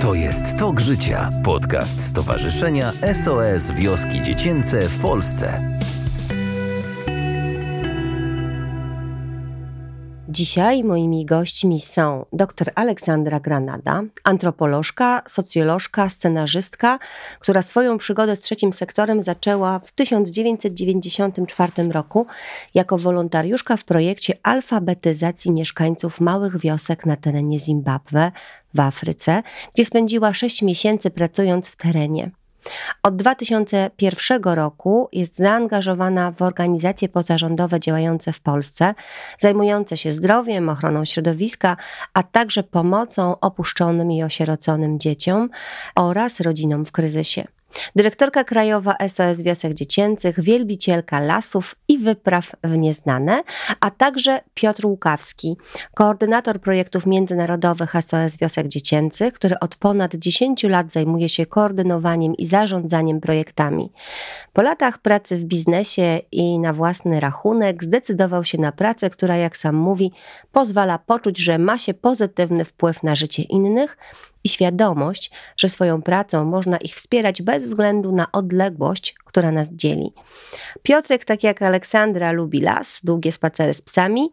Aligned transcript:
To 0.00 0.14
jest 0.14 0.42
Tok 0.58 0.80
Życia, 0.80 1.30
podcast 1.44 2.06
Stowarzyszenia 2.06 2.92
SOS 2.92 3.70
Wioski 3.70 4.22
Dziecięce 4.22 4.80
w 4.80 5.02
Polsce. 5.02 5.62
Dzisiaj 10.28 10.84
moimi 10.84 11.24
gośćmi 11.26 11.80
są 11.80 12.24
dr 12.32 12.70
Aleksandra 12.74 13.40
Granada, 13.40 14.02
antropolożka, 14.24 15.22
socjolożka, 15.26 16.08
scenarzystka, 16.08 16.98
która 17.40 17.62
swoją 17.62 17.98
przygodę 17.98 18.36
z 18.36 18.40
trzecim 18.40 18.72
sektorem 18.72 19.22
zaczęła 19.22 19.78
w 19.78 19.92
1994 19.92 21.72
roku 21.90 22.26
jako 22.74 22.98
wolontariuszka 22.98 23.76
w 23.76 23.84
projekcie 23.84 24.34
alfabetyzacji 24.42 25.52
mieszkańców 25.52 26.20
małych 26.20 26.60
wiosek 26.60 27.06
na 27.06 27.16
terenie 27.16 27.58
Zimbabwe 27.58 28.32
w 28.74 28.80
Afryce, 28.80 29.42
gdzie 29.74 29.84
spędziła 29.84 30.34
6 30.34 30.62
miesięcy 30.62 31.10
pracując 31.10 31.68
w 31.68 31.76
terenie. 31.76 32.30
Od 33.02 33.16
2001 33.16 34.42
roku 34.42 35.08
jest 35.12 35.36
zaangażowana 35.36 36.32
w 36.32 36.42
organizacje 36.42 37.08
pozarządowe 37.08 37.80
działające 37.80 38.32
w 38.32 38.40
Polsce, 38.40 38.94
zajmujące 39.38 39.96
się 39.96 40.12
zdrowiem, 40.12 40.68
ochroną 40.68 41.04
środowiska, 41.04 41.76
a 42.14 42.22
także 42.22 42.62
pomocą 42.62 43.40
opuszczonym 43.40 44.12
i 44.12 44.22
osieroconym 44.22 44.98
dzieciom 44.98 45.50
oraz 45.94 46.40
rodzinom 46.40 46.84
w 46.84 46.92
kryzysie. 46.92 47.44
Dyrektorka 47.96 48.44
krajowa 48.44 48.96
SOS 49.08 49.42
Wiosek 49.42 49.74
Dziecięcych, 49.74 50.40
wielbicielka 50.40 51.20
lasów 51.20 51.76
i 51.88 51.98
wypraw 51.98 52.52
w 52.64 52.76
nieznane, 52.76 53.42
a 53.80 53.90
także 53.90 54.40
Piotr 54.54 54.86
Łukawski, 54.86 55.56
koordynator 55.94 56.60
projektów 56.60 57.06
międzynarodowych 57.06 57.92
SOS 57.92 58.38
Wiosek 58.40 58.68
Dziecięcych, 58.68 59.34
który 59.34 59.58
od 59.58 59.76
ponad 59.76 60.14
10 60.14 60.62
lat 60.62 60.92
zajmuje 60.92 61.28
się 61.28 61.46
koordynowaniem 61.46 62.34
i 62.34 62.46
zarządzaniem 62.46 63.20
projektami. 63.20 63.92
Po 64.52 64.62
latach 64.62 64.98
pracy 64.98 65.36
w 65.36 65.44
biznesie 65.44 66.20
i 66.32 66.58
na 66.58 66.72
własny 66.72 67.20
rachunek 67.20 67.84
zdecydował 67.84 68.44
się 68.44 68.58
na 68.58 68.72
pracę, 68.72 69.10
która, 69.10 69.36
jak 69.36 69.56
sam 69.56 69.76
mówi, 69.76 70.12
pozwala 70.52 70.98
poczuć, 70.98 71.38
że 71.38 71.58
ma 71.58 71.78
się 71.78 71.94
pozytywny 71.94 72.64
wpływ 72.64 73.02
na 73.02 73.14
życie 73.14 73.42
innych 73.42 73.96
i 74.44 74.48
świadomość, 74.48 75.30
że 75.56 75.68
swoją 75.68 76.02
pracą 76.02 76.44
można 76.44 76.76
ich 76.76 76.94
wspierać 76.94 77.42
bez 77.42 77.66
względu 77.66 78.12
na 78.12 78.32
odległość, 78.32 79.14
która 79.24 79.52
nas 79.52 79.72
dzieli. 79.72 80.12
Piotrek, 80.82 81.24
tak 81.24 81.42
jak 81.42 81.62
Aleksandra, 81.62 82.32
lubi 82.32 82.60
las, 82.60 83.00
długie 83.04 83.32
spacery 83.32 83.74
z 83.74 83.82
psami, 83.82 84.32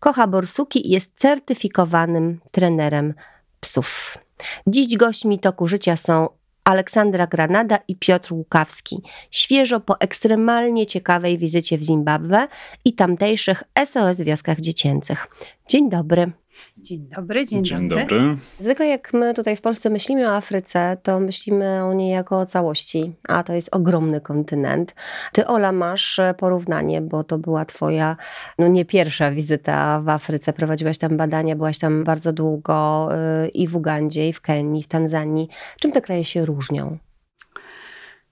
kocha 0.00 0.26
borsuki 0.26 0.88
i 0.88 0.90
jest 0.90 1.12
certyfikowanym 1.16 2.40
trenerem 2.50 3.14
psów. 3.60 4.18
Dziś 4.66 4.96
gośćmi 4.96 5.38
toku 5.38 5.68
życia 5.68 5.96
są 5.96 6.28
Aleksandra 6.64 7.26
Granada 7.26 7.78
i 7.88 7.96
Piotr 7.96 8.32
Łukawski, 8.32 9.02
świeżo 9.30 9.80
po 9.80 10.00
ekstremalnie 10.00 10.86
ciekawej 10.86 11.38
wizycie 11.38 11.78
w 11.78 11.82
Zimbabwe 11.82 12.48
i 12.84 12.92
tamtejszych 12.92 13.62
SOS 13.84 14.20
wioskach 14.20 14.60
dziecięcych. 14.60 15.26
Dzień 15.68 15.90
dobry. 15.90 16.32
Dzień 16.78 17.08
dobry, 17.16 17.46
dzień, 17.46 17.64
Dzień 17.64 17.88
dobry. 17.88 18.04
dobry. 18.04 18.36
Zwykle 18.60 18.86
jak 18.86 19.12
my 19.12 19.34
tutaj 19.34 19.56
w 19.56 19.60
Polsce 19.60 19.90
myślimy 19.90 20.28
o 20.28 20.36
Afryce, 20.36 20.96
to 21.02 21.20
myślimy 21.20 21.84
o 21.84 21.92
niej 21.92 22.10
jako 22.10 22.38
o 22.38 22.46
całości, 22.46 23.12
a 23.28 23.42
to 23.42 23.52
jest 23.52 23.74
ogromny 23.74 24.20
kontynent. 24.20 24.94
Ty, 25.32 25.46
Ola, 25.46 25.72
masz 25.72 26.20
porównanie, 26.38 27.00
bo 27.00 27.24
to 27.24 27.38
była 27.38 27.64
twoja, 27.64 28.16
no 28.58 28.68
nie 28.68 28.84
pierwsza 28.84 29.30
wizyta 29.30 30.00
w 30.00 30.08
Afryce. 30.08 30.52
Prowadziłaś 30.52 30.98
tam 30.98 31.16
badania, 31.16 31.56
byłaś 31.56 31.78
tam 31.78 32.04
bardzo 32.04 32.32
długo 32.32 33.08
y, 33.44 33.48
i 33.48 33.68
w 33.68 33.76
Ugandzie, 33.76 34.28
i 34.28 34.32
w 34.32 34.40
Kenii, 34.40 34.82
w 34.82 34.88
Tanzanii. 34.88 35.48
Czym 35.80 35.92
te 35.92 36.00
kraje 36.00 36.24
się 36.24 36.46
różnią? 36.46 36.98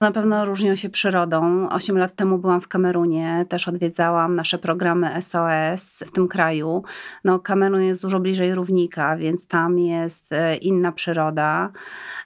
Na 0.01 0.11
pewno 0.11 0.45
różnią 0.45 0.75
się 0.75 0.89
przyrodą. 0.89 1.69
Osiem 1.69 1.97
lat 1.97 2.15
temu 2.15 2.37
byłam 2.37 2.61
w 2.61 2.67
Kamerunie, 2.67 3.45
też 3.49 3.67
odwiedzałam 3.67 4.35
nasze 4.35 4.57
programy 4.57 5.21
SOS 5.21 6.03
w 6.07 6.11
tym 6.11 6.27
kraju. 6.27 6.83
No, 7.23 7.39
Kamerun 7.39 7.81
jest 7.81 8.01
dużo 8.01 8.19
bliżej 8.19 8.55
równika, 8.55 9.17
więc 9.17 9.47
tam 9.47 9.79
jest 9.79 10.33
e, 10.33 10.55
inna 10.55 10.91
przyroda. 10.91 11.71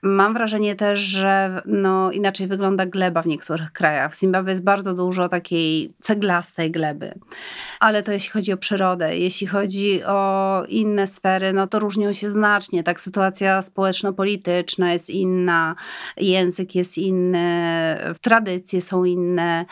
Mam 0.01 0.34
wrażenie 0.34 0.75
też, 0.75 1.00
że 1.00 1.62
no, 1.66 2.12
inaczej 2.12 2.47
wygląda 2.47 2.85
gleba 2.85 3.22
w 3.22 3.28
niektórych 3.28 3.72
krajach. 3.72 4.12
W 4.12 4.19
Zimbabwe 4.19 4.51
jest 4.51 4.63
bardzo 4.63 4.94
dużo 4.94 5.29
takiej 5.29 5.94
ceglastej 6.00 6.72
gleby. 6.72 7.13
Ale 7.79 8.03
to 8.03 8.12
jeśli 8.12 8.31
chodzi 8.31 8.53
o 8.53 8.57
przyrodę. 8.57 9.17
Jeśli 9.17 9.47
chodzi 9.47 10.03
o 10.03 10.63
inne 10.67 11.07
sfery, 11.07 11.53
no 11.53 11.67
to 11.67 11.79
różnią 11.79 12.13
się 12.13 12.29
znacznie. 12.29 12.84
Tak, 12.84 13.01
sytuacja 13.01 13.62
społeczno-polityczna 13.62 14.94
jest 14.94 15.09
inna, 15.09 15.75
język 16.17 16.75
jest 16.75 16.97
inny, 16.97 17.60
tradycje 18.22 18.81
są 18.81 19.03
inne. 19.03 19.66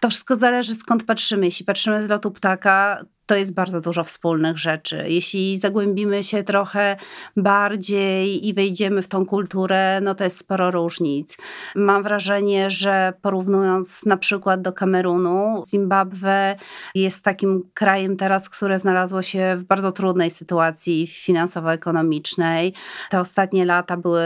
To 0.00 0.10
wszystko 0.10 0.36
zależy 0.36 0.74
skąd 0.74 1.04
patrzymy. 1.04 1.44
Jeśli 1.44 1.64
patrzymy 1.64 2.02
z 2.02 2.08
lotu 2.08 2.30
ptaka, 2.30 3.04
to 3.26 3.36
jest 3.36 3.54
bardzo 3.54 3.80
dużo 3.80 4.04
wspólnych 4.04 4.58
rzeczy. 4.58 5.04
Jeśli 5.08 5.58
zagłębimy 5.58 6.22
się 6.22 6.42
trochę 6.42 6.96
bardziej 7.36 8.48
i 8.48 8.54
wejdziemy 8.54 9.02
w 9.02 9.08
tą 9.08 9.26
kulturę, 9.26 10.00
no 10.02 10.14
to 10.14 10.24
jest 10.24 10.38
sporo 10.38 10.70
różnic. 10.70 11.38
Mam 11.74 12.02
wrażenie, 12.02 12.70
że 12.70 13.12
porównując 13.22 14.06
na 14.06 14.16
przykład 14.16 14.62
do 14.62 14.72
Kamerunu, 14.72 15.62
Zimbabwe 15.66 16.56
jest 16.94 17.24
takim 17.24 17.70
krajem 17.74 18.16
teraz, 18.16 18.48
które 18.48 18.78
znalazło 18.78 19.22
się 19.22 19.56
w 19.58 19.64
bardzo 19.64 19.92
trudnej 19.92 20.30
sytuacji 20.30 21.06
finansowo-ekonomicznej. 21.06 22.72
Te 23.10 23.20
ostatnie 23.20 23.64
lata 23.64 23.96
były 23.96 24.24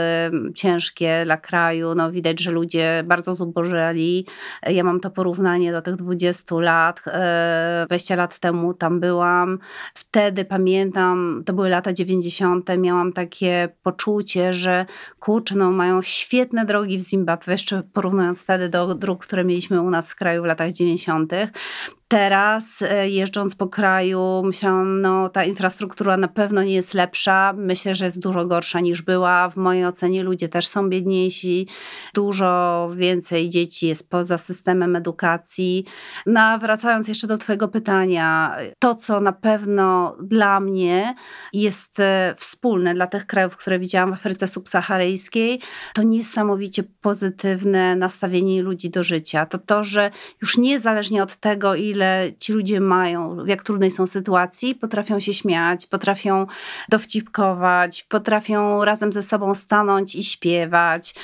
ciężkie 0.55 1.21
dla 1.25 1.37
kraju. 1.37 1.95
No 1.95 2.11
widać, 2.11 2.39
że 2.39 2.51
ludzie 2.51 3.03
bardzo 3.05 3.35
zubożeli. 3.35 4.25
Ja 4.67 4.83
mam 4.83 4.99
to 4.99 5.09
porównanie 5.09 5.71
do 5.71 5.81
tych 5.81 5.95
20 5.95 6.55
lat. 6.55 7.03
20 7.85 8.15
lat 8.15 8.39
temu 8.39 8.73
tam 8.73 8.90
tam 8.91 8.99
byłam. 8.99 9.59
Wtedy 9.93 10.45
pamiętam, 10.45 11.43
to 11.45 11.53
były 11.53 11.69
lata 11.69 11.93
90., 11.93 12.69
miałam 12.77 13.13
takie 13.13 13.69
poczucie, 13.83 14.53
że 14.53 14.85
kurczę, 15.19 15.55
no 15.55 15.71
mają 15.71 16.01
świetne 16.01 16.65
drogi 16.65 16.97
w 16.97 17.01
Zimbabwe, 17.01 17.51
jeszcze 17.51 17.83
porównując 17.93 18.43
wtedy 18.43 18.69
do 18.69 18.95
dróg, 18.95 19.25
które 19.25 19.43
mieliśmy 19.43 19.81
u 19.81 19.89
nas 19.89 20.11
w 20.11 20.15
kraju 20.15 20.41
w 20.41 20.45
latach 20.45 20.71
90. 20.71 21.33
Teraz 22.11 22.81
e, 22.81 23.09
jeżdżąc 23.09 23.55
po 23.55 23.67
kraju, 23.67 24.41
myślałam, 24.45 25.01
no 25.01 25.29
ta 25.29 25.43
infrastruktura 25.43 26.17
na 26.17 26.27
pewno 26.27 26.63
nie 26.63 26.73
jest 26.73 26.93
lepsza. 26.93 27.53
Myślę, 27.57 27.95
że 27.95 28.05
jest 28.05 28.19
dużo 28.19 28.45
gorsza 28.45 28.79
niż 28.79 29.01
była. 29.01 29.49
W 29.49 29.57
mojej 29.57 29.85
ocenie 29.85 30.23
ludzie 30.23 30.49
też 30.49 30.67
są 30.67 30.89
biedniejsi. 30.89 31.67
Dużo 32.13 32.89
więcej 32.95 33.49
dzieci 33.49 33.87
jest 33.87 34.09
poza 34.09 34.37
systemem 34.37 34.95
edukacji. 34.95 35.85
No 36.25 36.41
a 36.41 36.57
wracając 36.57 37.07
jeszcze 37.07 37.27
do 37.27 37.37
Twojego 37.37 37.67
pytania, 37.67 38.55
to 38.79 38.95
co 38.95 39.19
na 39.19 39.31
pewno 39.31 40.17
dla 40.21 40.59
mnie 40.59 41.15
jest 41.53 41.99
e, 41.99 42.33
wspólne 42.37 42.93
dla 42.93 43.07
tych 43.07 43.25
krajów, 43.25 43.57
które 43.57 43.79
widziałam 43.79 44.11
w 44.11 44.13
Afryce 44.13 44.47
subsaharyjskiej, 44.47 45.59
to 45.93 46.03
niesamowicie 46.03 46.83
pozytywne 47.01 47.95
nastawienie 47.95 48.61
ludzi 48.61 48.89
do 48.89 49.03
życia. 49.03 49.45
To 49.45 49.57
to, 49.57 49.83
że 49.83 50.11
już 50.41 50.57
niezależnie 50.57 51.23
od 51.23 51.35
tego, 51.35 51.75
ile 51.75 52.00
ile 52.01 52.31
ci 52.39 52.53
ludzie 52.53 52.79
mają, 52.79 53.43
w 53.43 53.47
jak 53.47 53.63
trudnej 53.63 53.91
są 53.91 54.07
sytuacji, 54.07 54.75
potrafią 54.75 55.19
się 55.19 55.33
śmiać, 55.33 55.85
potrafią 55.85 56.47
dowcipkować, 56.89 58.03
potrafią 58.03 58.85
razem 58.85 59.13
ze 59.13 59.21
sobą 59.21 59.55
stanąć 59.55 60.15
i 60.15 60.23
śpiewać. 60.23 61.15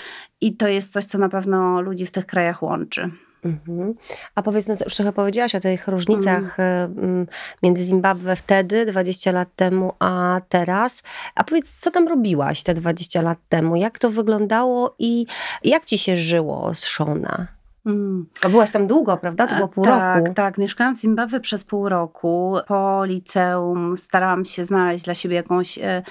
I 0.41 0.55
to 0.55 0.67
jest 0.67 0.93
coś, 0.93 1.05
co 1.05 1.17
na 1.17 1.29
pewno 1.29 1.81
ludzi 1.81 2.05
w 2.05 2.11
tych 2.11 2.25
krajach 2.25 2.63
łączy. 2.63 3.11
Mhm. 3.45 3.93
A 4.35 4.41
powiedz, 4.41 4.67
no, 4.67 4.75
już 4.83 4.95
trochę 4.95 5.13
powiedziałaś 5.13 5.55
o 5.55 5.59
tych 5.59 5.87
różnicach 5.87 6.59
mhm. 6.59 7.27
między 7.63 7.83
Zimbabwe 7.83 8.35
wtedy, 8.35 8.85
20 8.85 9.31
lat 9.31 9.49
temu, 9.55 9.93
a 9.99 10.41
teraz. 10.49 11.03
A 11.35 11.43
powiedz, 11.43 11.79
co 11.79 11.91
tam 11.91 12.07
robiłaś 12.07 12.63
te 12.63 12.73
20 12.73 13.21
lat 13.21 13.37
temu? 13.49 13.75
Jak 13.75 13.99
to 13.99 14.09
wyglądało 14.11 14.95
i 14.99 15.25
jak 15.63 15.85
ci 15.85 15.97
się 15.97 16.15
żyło 16.15 16.73
z 16.73 16.83
Shona? 16.83 17.56
Mm. 17.87 18.25
A 18.43 18.49
byłaś 18.49 18.71
tam 18.71 18.87
długo, 18.87 19.17
prawda? 19.17 19.47
To 19.47 19.55
było 19.55 19.67
pół 19.67 19.83
tak, 19.83 20.15
roku. 20.15 20.25
Tak, 20.25 20.35
tak. 20.35 20.57
Mieszkałam 20.57 20.95
w 20.95 20.99
Zimbabwe 20.99 21.39
przez 21.39 21.63
pół 21.63 21.89
roku. 21.89 22.57
Po 22.67 23.05
liceum 23.05 23.97
starałam 23.97 24.45
się 24.45 24.63
znaleźć 24.63 25.05
dla 25.05 25.15
siebie 25.15 25.35
jakąś, 25.35 25.77
e, 25.77 26.03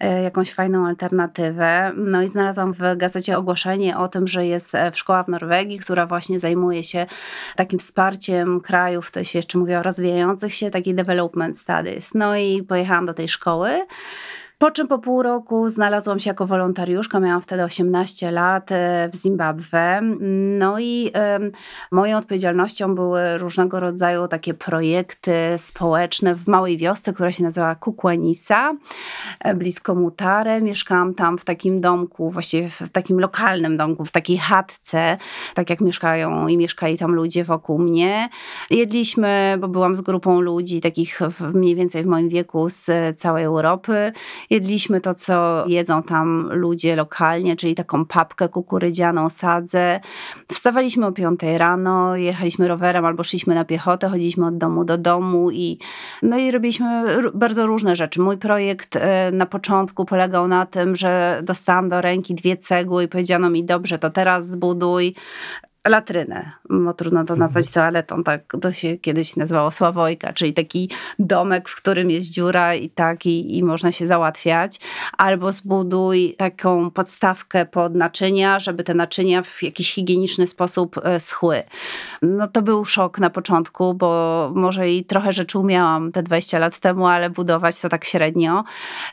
e, 0.00 0.22
jakąś 0.22 0.52
fajną 0.52 0.86
alternatywę. 0.86 1.92
No 1.96 2.22
i 2.22 2.28
znalazłam 2.28 2.72
w 2.72 2.96
gazecie 2.96 3.38
ogłoszenie 3.38 3.98
o 3.98 4.08
tym, 4.08 4.28
że 4.28 4.46
jest 4.46 4.74
e, 4.74 4.90
szkoła 4.94 5.22
w 5.22 5.28
Norwegii, 5.28 5.78
która 5.78 6.06
właśnie 6.06 6.38
zajmuje 6.38 6.84
się 6.84 7.06
takim 7.56 7.78
wsparciem 7.78 8.60
krajów, 8.60 9.10
to 9.10 9.24
się 9.24 9.38
jeszcze 9.38 9.58
mówi 9.58 9.74
o 9.74 9.82
rozwijających 9.82 10.54
się, 10.54 10.70
taki 10.70 10.94
development 10.94 11.58
studies. 11.58 12.14
No 12.14 12.36
i 12.36 12.62
pojechałam 12.62 13.06
do 13.06 13.14
tej 13.14 13.28
szkoły. 13.28 13.70
Po 14.58 14.70
czym 14.70 14.88
po 14.88 14.98
pół 14.98 15.22
roku 15.22 15.68
znalazłam 15.68 16.20
się 16.20 16.30
jako 16.30 16.46
wolontariuszka, 16.46 17.20
miałam 17.20 17.42
wtedy 17.42 17.64
18 17.64 18.30
lat 18.30 18.72
e, 18.72 19.08
w 19.12 19.16
Zimbabwe. 19.16 20.00
No 20.58 20.80
i 20.80 21.10
moją 21.90 22.18
odpowiedzialnością 22.18 22.94
były 22.94 23.38
różnego 23.38 23.80
rodzaju 23.80 24.28
takie 24.28 24.54
projekty 24.54 25.32
społeczne 25.56 26.34
w 26.34 26.48
małej 26.48 26.76
wiosce, 26.76 27.12
która 27.12 27.32
się 27.32 27.42
nazywała 27.42 27.74
Kukwanisa, 27.74 28.72
e, 29.40 29.54
blisko 29.54 29.94
Mutare. 29.94 30.62
Mieszkałam 30.62 31.14
tam 31.14 31.38
w 31.38 31.44
takim 31.44 31.80
domku, 31.80 32.30
właściwie 32.30 32.68
w 32.68 32.88
takim 32.88 33.20
lokalnym 33.20 33.76
domku, 33.76 34.04
w 34.04 34.10
takiej 34.10 34.38
chatce, 34.38 35.18
tak 35.54 35.70
jak 35.70 35.80
mieszkają 35.80 36.48
i 36.48 36.56
mieszkali 36.56 36.98
tam 36.98 37.14
ludzie 37.14 37.44
wokół 37.44 37.78
mnie. 37.78 38.28
Jedliśmy, 38.70 39.56
bo 39.60 39.68
byłam 39.68 39.96
z 39.96 40.00
grupą 40.00 40.40
ludzi, 40.40 40.80
takich 40.80 41.20
mniej 41.54 41.74
więcej 41.74 42.02
w 42.02 42.06
moim 42.06 42.28
wieku 42.28 42.68
z 42.68 42.90
całej 43.18 43.44
Europy. 43.44 44.12
Jedliśmy 44.50 45.00
to, 45.00 45.14
co 45.14 45.64
jedzą 45.68 46.02
tam 46.02 46.48
ludzie 46.52 46.96
lokalnie, 46.96 47.56
czyli 47.56 47.74
taką 47.74 48.04
papkę 48.04 48.48
kukurydzianą, 48.48 49.30
sadzę. 49.30 50.00
Wstawaliśmy 50.48 51.06
o 51.06 51.12
5 51.12 51.40
rano, 51.56 52.16
jechaliśmy 52.16 52.68
rowerem 52.68 53.04
albo 53.04 53.24
szliśmy 53.24 53.54
na 53.54 53.64
piechotę, 53.64 54.08
chodziliśmy 54.08 54.46
od 54.46 54.58
domu 54.58 54.84
do 54.84 54.98
domu 54.98 55.50
i, 55.50 55.78
no 56.22 56.38
i 56.38 56.50
robiliśmy 56.50 57.04
bardzo 57.34 57.66
różne 57.66 57.96
rzeczy. 57.96 58.20
Mój 58.20 58.36
projekt 58.36 58.96
e, 58.96 59.30
na 59.32 59.46
początku 59.46 60.04
polegał 60.04 60.48
na 60.48 60.66
tym, 60.66 60.96
że 60.96 61.40
dostałam 61.42 61.88
do 61.88 62.00
ręki 62.00 62.34
dwie 62.34 62.56
cegły 62.56 63.04
i 63.04 63.08
powiedziano 63.08 63.50
mi, 63.50 63.64
dobrze, 63.64 63.98
to 63.98 64.10
teraz 64.10 64.48
zbuduj 64.48 65.14
latrynę. 65.88 66.52
Bo 66.70 66.94
trudno 66.94 67.24
to 67.24 67.36
nazwać 67.36 67.66
mhm. 67.66 67.74
toaletą, 67.74 68.24
tak 68.24 68.56
to 68.60 68.72
się 68.72 68.96
kiedyś 68.96 69.36
nazywało 69.36 69.70
Sławojka, 69.70 70.32
czyli 70.32 70.52
taki 70.54 70.90
domek, 71.18 71.68
w 71.68 71.76
którym 71.76 72.10
jest 72.10 72.30
dziura 72.30 72.74
i 72.74 72.90
tak 72.90 73.26
i, 73.26 73.58
i 73.58 73.64
można 73.64 73.92
się 73.92 74.06
załatwiać. 74.06 74.80
Albo 75.18 75.52
zbuduj 75.52 76.34
taką 76.38 76.90
podstawkę 76.90 77.66
pod 77.66 77.94
naczynia, 77.94 78.58
żeby 78.58 78.84
te 78.84 78.94
naczynia 78.94 79.42
w 79.42 79.62
jakiś 79.62 79.94
higieniczny 79.94 80.46
sposób 80.46 81.00
e, 81.04 81.20
schły. 81.20 81.62
No 82.22 82.48
to 82.48 82.62
był 82.62 82.84
szok 82.84 83.18
na 83.18 83.30
początku, 83.30 83.94
bo 83.94 84.50
może 84.54 84.90
i 84.90 85.04
trochę 85.04 85.32
rzeczy 85.32 85.58
umiałam 85.58 86.12
te 86.12 86.22
20 86.22 86.58
lat 86.58 86.78
temu, 86.78 87.06
ale 87.06 87.30
budować 87.30 87.80
to 87.80 87.88
tak 87.88 88.04
średnio. 88.04 88.64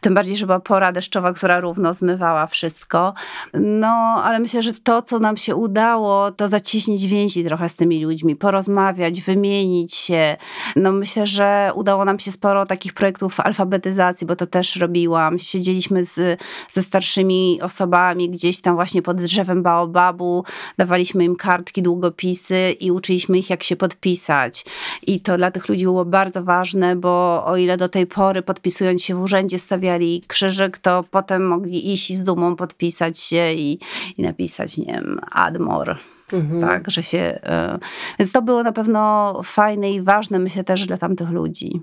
Tym 0.01 0.13
bardziej, 0.13 0.37
że 0.37 0.45
była 0.45 0.59
pora 0.59 0.91
deszczowa, 0.91 1.33
która 1.33 1.59
równo 1.59 1.93
zmywała 1.93 2.47
wszystko. 2.47 3.13
No, 3.53 4.21
ale 4.23 4.39
myślę, 4.39 4.63
że 4.63 4.73
to, 4.73 5.01
co 5.01 5.19
nam 5.19 5.37
się 5.37 5.55
udało, 5.55 6.31
to 6.31 6.47
za 6.47 6.60
zacieśnić 6.61 7.05
więzi 7.05 7.43
trochę 7.43 7.69
z 7.69 7.75
tymi 7.75 8.03
ludźmi, 8.03 8.35
porozmawiać, 8.35 9.21
wymienić 9.21 9.95
się. 9.95 10.37
No 10.75 10.91
myślę, 10.91 11.27
że 11.27 11.71
udało 11.75 12.05
nam 12.05 12.19
się 12.19 12.31
sporo 12.31 12.65
takich 12.65 12.93
projektów 12.93 13.39
alfabetyzacji, 13.39 14.27
bo 14.27 14.35
to 14.35 14.47
też 14.47 14.75
robiłam. 14.75 15.39
Siedzieliśmy 15.39 16.05
z, 16.05 16.39
ze 16.69 16.81
starszymi 16.81 17.59
osobami 17.61 18.29
gdzieś 18.29 18.61
tam 18.61 18.75
właśnie 18.75 19.01
pod 19.01 19.21
drzewem 19.21 19.63
baobabu, 19.63 20.43
dawaliśmy 20.77 21.25
im 21.25 21.35
kartki, 21.35 21.81
długopisy 21.81 22.75
i 22.79 22.91
uczyliśmy 22.91 23.39
ich, 23.39 23.49
jak 23.49 23.63
się 23.63 23.75
podpisać. 23.75 24.65
I 25.07 25.19
to 25.19 25.37
dla 25.37 25.51
tych 25.51 25.69
ludzi 25.69 25.83
było 25.83 26.05
bardzo 26.05 26.43
ważne, 26.43 26.95
bo 26.95 27.45
o 27.45 27.57
ile 27.57 27.77
do 27.77 27.89
tej 27.89 28.07
pory 28.07 28.41
podpisując 28.41 29.03
się 29.03 29.15
w 29.15 29.21
urzędzie 29.21 29.59
stawiali 29.59 30.23
krzyżyk, 30.27 30.77
to 30.77 31.03
potem 31.11 31.47
mogli 31.47 31.93
iść 31.93 32.13
z 32.13 32.23
dumą 32.23 32.55
podpisać 32.55 33.19
się 33.19 33.53
i, 33.53 33.79
i 34.17 34.21
napisać, 34.21 34.77
nie 34.77 34.85
wiem, 34.85 35.19
Admor. 35.31 35.97
Mhm. 36.33 36.61
Tak, 36.61 36.91
że 36.91 37.03
się. 37.03 37.19
E, 37.19 37.79
więc 38.19 38.31
to 38.31 38.41
było 38.41 38.63
na 38.63 38.71
pewno 38.71 39.41
fajne 39.43 39.91
i 39.91 40.01
ważne, 40.01 40.39
myślę 40.39 40.63
też 40.63 40.85
dla 40.85 40.97
tamtych 40.97 41.29
ludzi. 41.29 41.81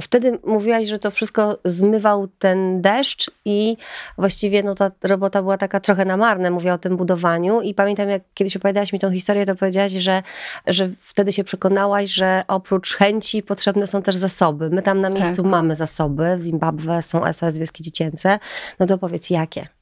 Wtedy 0.00 0.38
mówiłaś, 0.44 0.88
że 0.88 0.98
to 0.98 1.10
wszystko 1.10 1.58
zmywał 1.64 2.28
ten 2.38 2.82
deszcz 2.82 3.30
i 3.44 3.76
właściwie 4.18 4.62
no, 4.62 4.74
ta 4.74 4.90
robota 5.02 5.42
była 5.42 5.58
taka 5.58 5.80
trochę 5.80 6.04
na 6.04 6.16
marne, 6.16 6.50
mówię 6.50 6.72
o 6.72 6.78
tym 6.78 6.96
budowaniu 6.96 7.60
i 7.60 7.74
pamiętam 7.74 8.08
jak 8.08 8.22
kiedyś 8.34 8.56
opowiadałaś 8.56 8.92
mi 8.92 8.98
tą 8.98 9.12
historię, 9.12 9.46
to 9.46 9.54
powiedziałaś, 9.54 9.92
że, 9.92 10.22
że 10.66 10.90
wtedy 10.98 11.32
się 11.32 11.44
przekonałaś, 11.44 12.10
że 12.10 12.44
oprócz 12.48 12.94
chęci 12.96 13.42
potrzebne 13.42 13.86
są 13.86 14.02
też 14.02 14.16
zasoby. 14.16 14.70
My 14.70 14.82
tam 14.82 15.00
na 15.00 15.10
miejscu 15.10 15.42
tak. 15.42 15.50
mamy 15.50 15.76
zasoby, 15.76 16.36
w 16.36 16.42
Zimbabwe 16.42 17.02
są 17.02 17.32
SOS 17.32 17.58
Wioski 17.58 17.82
Dziecięce, 17.82 18.38
no 18.78 18.86
to 18.86 18.98
powiedz 18.98 19.30
jakie? 19.30 19.79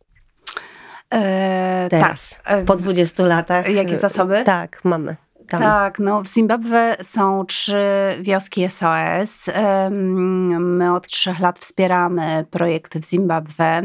E, 1.15 1.87
Teraz, 1.91 2.39
tak. 2.45 2.65
po 2.65 2.77
20 2.77 3.19
latach. 3.19 3.71
Jakie 3.71 3.97
zasoby? 3.97 4.45
Tak, 4.45 4.81
mamy 4.85 5.17
tam? 5.49 5.61
Tak, 5.61 5.99
no 5.99 6.23
w 6.23 6.29
Zimbabwe 6.29 6.97
są 7.03 7.45
trzy 7.45 7.77
wioski 8.21 8.71
SOS. 8.71 9.47
My 10.61 10.95
od 10.95 11.07
trzech 11.07 11.41
lat 11.41 11.59
wspieramy 11.59 12.47
projekty 12.51 13.01
w 13.01 13.05
Zimbabwe. 13.05 13.83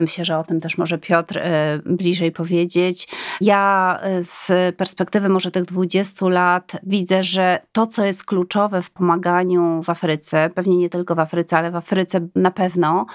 Myślę, 0.00 0.24
że 0.24 0.38
o 0.38 0.44
tym 0.44 0.60
też 0.60 0.78
może 0.78 0.98
Piotr 0.98 1.38
e, 1.38 1.78
bliżej 1.86 2.32
powiedzieć. 2.32 3.08
Ja 3.40 3.98
e, 4.02 4.24
z 4.24 4.76
perspektywy 4.76 5.28
może 5.28 5.50
tych 5.50 5.64
20 5.64 6.28
lat 6.28 6.72
widzę, 6.82 7.24
że 7.24 7.58
to, 7.72 7.86
co 7.86 8.04
jest 8.04 8.24
kluczowe 8.24 8.82
w 8.82 8.90
pomaganiu 8.90 9.82
w 9.82 9.90
Afryce, 9.90 10.50
pewnie 10.54 10.76
nie 10.76 10.88
tylko 10.88 11.14
w 11.14 11.18
Afryce, 11.18 11.58
ale 11.58 11.70
w 11.70 11.76
Afryce 11.76 12.20
na 12.34 12.50
pewno, 12.50 13.06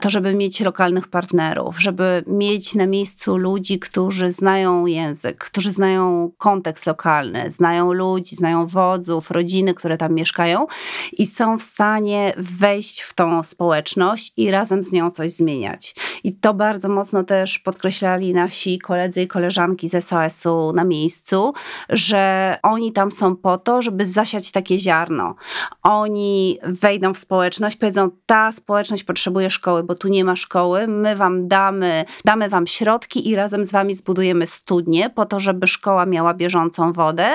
to 0.00 0.10
żeby 0.10 0.34
mieć 0.34 0.60
lokalnych 0.60 1.08
partnerów, 1.08 1.80
żeby 1.80 2.24
mieć 2.26 2.74
na 2.74 2.86
miejscu 2.86 3.36
ludzi, 3.36 3.78
którzy 3.78 4.30
znają 4.30 4.86
język, 4.86 5.38
którzy 5.38 5.70
znają 5.70 6.30
kontekst 6.38 6.86
lokalny, 6.86 7.37
znają 7.48 7.92
ludzi, 7.92 8.36
znają 8.36 8.66
wodzów, 8.66 9.30
rodziny, 9.30 9.74
które 9.74 9.96
tam 9.96 10.14
mieszkają 10.14 10.66
i 11.12 11.26
są 11.26 11.58
w 11.58 11.62
stanie 11.62 12.32
wejść 12.36 13.00
w 13.00 13.14
tą 13.14 13.42
społeczność 13.42 14.32
i 14.36 14.50
razem 14.50 14.84
z 14.84 14.92
nią 14.92 15.10
coś 15.10 15.32
zmieniać. 15.32 15.94
I 16.24 16.32
to 16.32 16.54
bardzo 16.54 16.88
mocno 16.88 17.24
też 17.24 17.58
podkreślali 17.58 18.34
nasi 18.34 18.78
koledzy 18.78 19.22
i 19.22 19.28
koleżanki 19.28 19.88
z 19.88 20.04
SOS-u 20.04 20.72
na 20.72 20.84
miejscu, 20.84 21.52
że 21.88 22.56
oni 22.62 22.92
tam 22.92 23.12
są 23.12 23.36
po 23.36 23.58
to, 23.58 23.82
żeby 23.82 24.04
zasiać 24.04 24.50
takie 24.50 24.78
ziarno. 24.78 25.34
Oni 25.82 26.58
wejdą 26.62 27.14
w 27.14 27.18
społeczność, 27.18 27.76
powiedzą, 27.76 28.10
ta 28.26 28.52
społeczność 28.52 29.04
potrzebuje 29.04 29.50
szkoły, 29.50 29.82
bo 29.82 29.94
tu 29.94 30.08
nie 30.08 30.24
ma 30.24 30.36
szkoły, 30.36 30.86
my 30.86 31.16
wam 31.16 31.48
damy, 31.48 32.04
damy 32.24 32.48
wam 32.48 32.66
środki 32.66 33.28
i 33.28 33.36
razem 33.36 33.64
z 33.64 33.72
wami 33.72 33.94
zbudujemy 33.94 34.46
studnie 34.46 35.10
po 35.10 35.26
to, 35.26 35.40
żeby 35.40 35.66
szkoła 35.66 36.06
miała 36.06 36.34
bieżącą 36.34 36.92
wodę, 36.92 37.27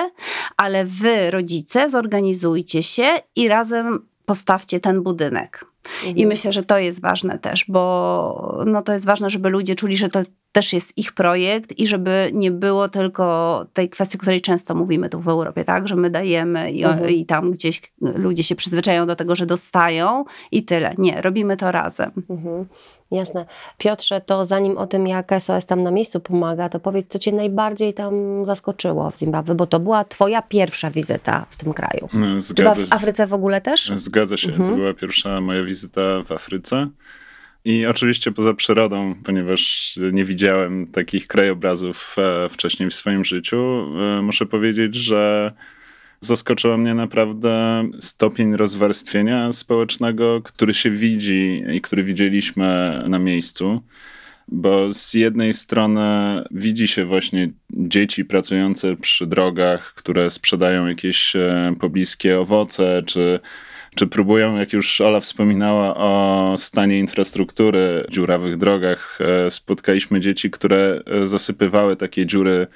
ale 0.56 0.84
wy, 0.84 1.30
rodzice, 1.30 1.88
zorganizujcie 1.88 2.82
się 2.82 3.06
i 3.36 3.48
razem 3.48 4.06
postawcie 4.26 4.80
ten 4.80 5.02
budynek. 5.02 5.64
Mhm. 5.84 6.16
I 6.16 6.26
myślę, 6.26 6.52
że 6.52 6.64
to 6.64 6.78
jest 6.78 7.00
ważne 7.00 7.38
też, 7.38 7.64
bo 7.68 8.62
no 8.66 8.82
to 8.82 8.92
jest 8.92 9.06
ważne, 9.06 9.30
żeby 9.30 9.48
ludzie 9.48 9.76
czuli, 9.76 9.96
że 9.96 10.08
to 10.08 10.22
też 10.54 10.72
jest 10.72 10.98
ich 10.98 11.12
projekt 11.12 11.78
i 11.78 11.86
żeby 11.86 12.30
nie 12.32 12.50
było 12.50 12.88
tylko 12.88 13.66
tej 13.72 13.88
kwestii, 13.88 14.18
o 14.18 14.20
której 14.20 14.40
często 14.40 14.74
mówimy 14.74 15.08
tu 15.08 15.20
w 15.20 15.28
Europie, 15.28 15.64
tak, 15.64 15.88
że 15.88 15.96
my 15.96 16.10
dajemy 16.10 16.72
i, 16.72 16.84
mhm. 16.84 17.10
i 17.10 17.26
tam 17.26 17.52
gdzieś 17.52 17.82
ludzie 18.00 18.42
się 18.42 18.54
przyzwyczają 18.54 19.06
do 19.06 19.16
tego, 19.16 19.34
że 19.34 19.46
dostają 19.46 20.24
i 20.52 20.62
tyle. 20.62 20.94
Nie, 20.98 21.22
robimy 21.22 21.56
to 21.56 21.72
razem. 21.72 22.10
Mhm. 22.30 22.66
Jasne. 23.10 23.46
Piotrze, 23.78 24.20
to 24.20 24.44
zanim 24.44 24.78
o 24.78 24.86
tym, 24.86 25.06
jak 25.06 25.32
SOS 25.38 25.66
tam 25.66 25.82
na 25.82 25.90
miejscu 25.90 26.20
pomaga, 26.20 26.68
to 26.68 26.80
powiedz, 26.80 27.06
co 27.08 27.18
cię 27.18 27.32
najbardziej 27.32 27.94
tam 27.94 28.14
zaskoczyło 28.46 29.10
w 29.10 29.18
Zimbabwe, 29.18 29.54
bo 29.54 29.66
to 29.66 29.80
była 29.80 30.04
twoja 30.04 30.42
pierwsza 30.42 30.90
wizyta 30.90 31.46
w 31.50 31.56
tym 31.56 31.72
kraju. 31.72 32.08
No, 32.12 32.40
zgadza 32.40 32.74
Czy 32.74 32.86
w 32.86 32.92
Afryce 32.92 33.26
w 33.26 33.32
ogóle 33.32 33.60
też? 33.60 33.92
Zgadza 33.94 34.36
się, 34.36 34.48
mhm. 34.48 34.68
to 34.68 34.76
była 34.76 34.94
pierwsza 34.94 35.40
moja 35.40 35.64
wizyta 35.64 36.00
w 36.26 36.32
Afryce. 36.32 36.88
I 37.64 37.86
oczywiście 37.86 38.32
poza 38.32 38.54
przyrodą, 38.54 39.14
ponieważ 39.24 39.92
nie 40.12 40.24
widziałem 40.24 40.86
takich 40.86 41.26
krajobrazów 41.26 42.16
e, 42.18 42.48
wcześniej 42.48 42.90
w 42.90 42.94
swoim 42.94 43.24
życiu, 43.24 43.56
e, 43.58 44.22
muszę 44.22 44.46
powiedzieć, 44.46 44.94
że 44.94 45.52
zaskoczyło 46.20 46.76
mnie 46.76 46.94
naprawdę 46.94 47.84
stopień 48.00 48.56
rozwarstwienia 48.56 49.52
społecznego, 49.52 50.40
który 50.42 50.74
się 50.74 50.90
widzi 50.90 51.64
i 51.72 51.80
który 51.80 52.04
widzieliśmy 52.04 53.02
na 53.08 53.18
miejscu. 53.18 53.82
Bo 54.48 54.92
z 54.92 55.14
jednej 55.14 55.54
strony 55.54 56.44
widzi 56.50 56.88
się 56.88 57.04
właśnie 57.04 57.50
dzieci 57.70 58.24
pracujące 58.24 58.96
przy 58.96 59.26
drogach, 59.26 59.94
które 59.94 60.30
sprzedają 60.30 60.86
jakieś 60.86 61.36
e, 61.36 61.74
pobliskie 61.80 62.40
owoce, 62.40 63.02
czy 63.06 63.40
czy 63.94 64.06
próbują, 64.06 64.56
jak 64.56 64.72
już 64.72 65.00
Ola 65.00 65.20
wspominała 65.20 65.96
o 65.96 66.54
stanie 66.58 66.98
infrastruktury, 66.98 68.06
dziurawych 68.10 68.56
drogach, 68.56 69.18
e, 69.20 69.50
spotkaliśmy 69.50 70.20
dzieci, 70.20 70.50
które 70.50 71.00
e, 71.06 71.28
zasypywały 71.28 71.96
takie 71.96 72.26
dziury 72.26 72.66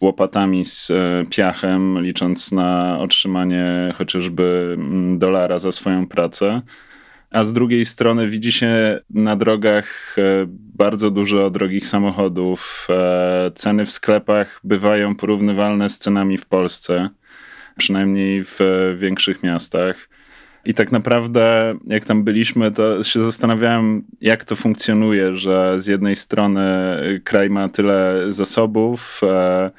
łopatami 0.00 0.64
z 0.64 0.92
piachem, 1.30 2.02
licząc 2.02 2.52
na 2.52 2.98
otrzymanie 3.00 3.94
chociażby 3.98 4.76
mm, 4.78 5.18
dolara 5.18 5.58
za 5.58 5.72
swoją 5.72 6.06
pracę. 6.06 6.62
A 7.30 7.44
z 7.44 7.52
drugiej 7.52 7.84
strony 7.84 8.28
widzi 8.28 8.52
się 8.52 9.00
na 9.10 9.36
drogach 9.36 10.16
bardzo 10.48 11.10
dużo 11.10 11.50
drogich 11.50 11.86
samochodów. 11.86 12.88
Ceny 13.54 13.86
w 13.86 13.92
sklepach 13.92 14.60
bywają 14.64 15.14
porównywalne 15.14 15.90
z 15.90 15.98
cenami 15.98 16.38
w 16.38 16.46
Polsce, 16.46 17.08
przynajmniej 17.78 18.44
w 18.44 18.58
większych 18.98 19.42
miastach. 19.42 20.08
I 20.64 20.74
tak 20.74 20.92
naprawdę, 20.92 21.74
jak 21.86 22.04
tam 22.04 22.24
byliśmy, 22.24 22.72
to 22.72 23.02
się 23.02 23.22
zastanawiałem, 23.22 24.04
jak 24.20 24.44
to 24.44 24.56
funkcjonuje, 24.56 25.36
że 25.36 25.82
z 25.82 25.86
jednej 25.86 26.16
strony 26.16 26.60
kraj 27.24 27.50
ma 27.50 27.68
tyle 27.68 28.24
zasobów 28.28 29.20
e, 29.22 29.70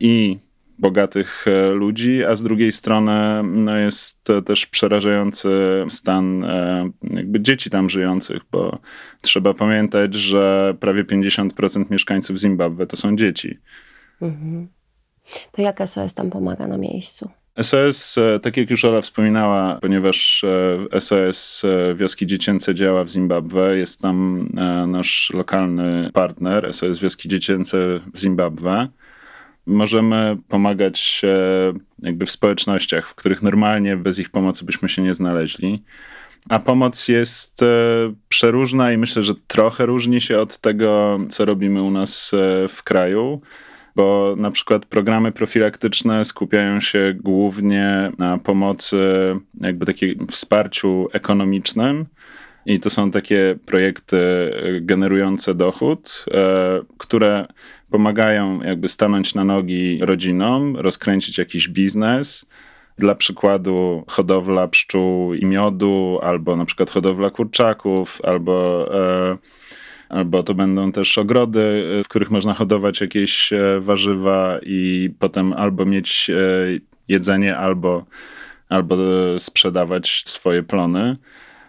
i 0.00 0.38
bogatych 0.78 1.44
e, 1.48 1.66
ludzi, 1.66 2.24
a 2.24 2.34
z 2.34 2.42
drugiej 2.42 2.72
strony 2.72 3.42
no, 3.42 3.76
jest 3.76 4.28
też 4.46 4.66
przerażający 4.66 5.50
stan 5.88 6.44
e, 6.44 6.90
jakby 7.02 7.40
dzieci 7.40 7.70
tam 7.70 7.90
żyjących, 7.90 8.42
bo 8.52 8.78
trzeba 9.20 9.54
pamiętać, 9.54 10.14
że 10.14 10.74
prawie 10.80 11.04
50% 11.04 11.90
mieszkańców 11.90 12.38
Zimbabwe 12.38 12.86
to 12.86 12.96
są 12.96 13.16
dzieci. 13.16 13.58
Mhm. 14.22 14.68
To 15.52 15.62
jak 15.62 15.88
SOS 15.88 16.14
tam 16.14 16.30
pomaga 16.30 16.66
na 16.66 16.78
miejscu? 16.78 17.30
SOS, 17.62 18.18
e, 18.18 18.40
tak 18.40 18.56
jak 18.56 18.70
już 18.70 18.84
Ola 18.84 19.00
wspominała, 19.00 19.78
ponieważ 19.80 20.44
SOS 21.00 21.62
Wioski 21.94 22.26
Dziecięce 22.26 22.74
działa 22.74 23.04
w 23.04 23.08
Zimbabwe, 23.08 23.78
jest 23.78 24.00
tam 24.00 24.48
nasz 24.86 25.32
lokalny 25.34 26.10
partner, 26.14 26.74
SOS 26.74 26.98
Wioski 26.98 27.28
Dziecięce 27.28 27.78
w 28.14 28.18
Zimbabwe 28.18 28.88
możemy 29.66 30.36
pomagać 30.48 31.22
jakby 31.98 32.26
w 32.26 32.30
społecznościach, 32.30 33.08
w 33.08 33.14
których 33.14 33.42
normalnie 33.42 33.96
bez 33.96 34.18
ich 34.18 34.30
pomocy 34.30 34.64
byśmy 34.64 34.88
się 34.88 35.02
nie 35.02 35.14
znaleźli. 35.14 35.82
A 36.48 36.58
pomoc 36.58 37.08
jest 37.08 37.62
e, 37.62 37.66
przeróżna 38.28 38.92
i 38.92 38.98
myślę, 38.98 39.22
że 39.22 39.34
trochę 39.46 39.86
różni 39.86 40.20
się 40.20 40.38
od 40.38 40.58
tego, 40.58 41.20
co 41.28 41.44
robimy 41.44 41.82
u 41.82 41.90
nas 41.90 42.34
e, 42.34 42.68
w 42.68 42.82
kraju, 42.82 43.40
bo 43.96 44.34
na 44.38 44.50
przykład 44.50 44.86
programy 44.86 45.32
profilaktyczne 45.32 46.24
skupiają 46.24 46.80
się 46.80 47.14
głównie 47.20 48.12
na 48.18 48.38
pomocy, 48.38 48.98
jakby 49.60 49.86
takim 49.86 50.26
wsparciu 50.26 51.08
ekonomicznym. 51.12 52.06
I 52.66 52.80
to 52.80 52.90
są 52.90 53.10
takie 53.10 53.56
projekty 53.66 54.18
generujące 54.80 55.54
dochód, 55.54 56.24
e, 56.34 56.80
które 56.98 57.46
pomagają 57.94 58.62
jakby 58.62 58.88
stanąć 58.88 59.34
na 59.34 59.44
nogi 59.44 59.98
rodzinom, 60.02 60.76
rozkręcić 60.76 61.38
jakiś 61.38 61.68
biznes. 61.68 62.46
Dla 62.98 63.14
przykładu 63.14 64.04
hodowla 64.06 64.68
pszczół 64.68 65.34
i 65.34 65.46
miodu, 65.46 66.18
albo 66.22 66.56
na 66.56 66.64
przykład 66.64 66.90
hodowla 66.90 67.30
kurczaków, 67.30 68.20
albo, 68.24 68.88
e, 68.94 69.38
albo 70.08 70.42
to 70.42 70.54
będą 70.54 70.92
też 70.92 71.18
ogrody, 71.18 71.82
w 72.04 72.08
których 72.08 72.30
można 72.30 72.54
hodować 72.54 73.00
jakieś 73.00 73.52
e, 73.52 73.80
warzywa 73.80 74.58
i 74.62 75.10
potem 75.18 75.52
albo 75.52 75.84
mieć 75.84 76.30
e, 76.30 76.34
jedzenie, 77.08 77.56
albo, 77.56 78.04
albo 78.68 78.96
sprzedawać 79.38 80.22
swoje 80.26 80.62
plony. 80.62 81.16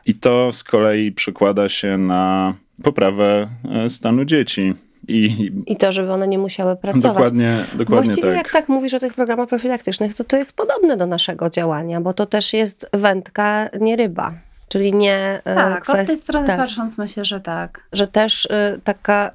I 0.06 0.14
to 0.14 0.52
z 0.52 0.64
kolei 0.64 1.12
przekłada 1.12 1.70
się 1.70 1.98
na 1.98 2.54
poprawę 2.84 3.50
e, 3.72 3.90
stanu 3.90 4.26
dzieci. 4.26 4.85
I, 5.08 5.52
I 5.66 5.76
to, 5.76 5.92
żeby 5.92 6.12
one 6.12 6.28
nie 6.28 6.38
musiały 6.38 6.76
pracować. 6.76 7.14
Dokładnie, 7.14 7.66
dokładnie 7.74 7.96
Właściwie 7.96 8.28
tak. 8.28 8.38
jak 8.38 8.52
tak 8.52 8.70
mówisz 8.70 8.94
o 8.94 9.00
tych 9.00 9.14
programach 9.14 9.50
profilaktycznych, 9.50 10.16
to 10.16 10.24
to 10.24 10.38
jest 10.38 10.56
podobne 10.56 10.98
do 10.98 11.06
naszego 11.06 11.50
działania, 11.50 12.02
bo 12.02 12.14
to 12.14 12.26
też 12.26 12.54
jest 12.54 12.90
wędka, 12.94 13.70
nie 13.82 13.96
ryba. 13.96 14.34
Czyli 14.76 14.94
nie. 14.94 15.42
E, 15.46 15.56
tak, 15.56 15.84
kwest... 15.84 16.00
od 16.00 16.08
tej 16.08 16.18
strony 16.18 16.48
tak. 16.48 16.58
patrząc, 16.58 16.98
myślę, 16.98 17.26
że 17.26 17.40
tak. 17.40 17.88
Że 17.92 18.08
też 18.08 18.46
y, 18.46 18.82
taka 18.84 19.28
y, 19.28 19.32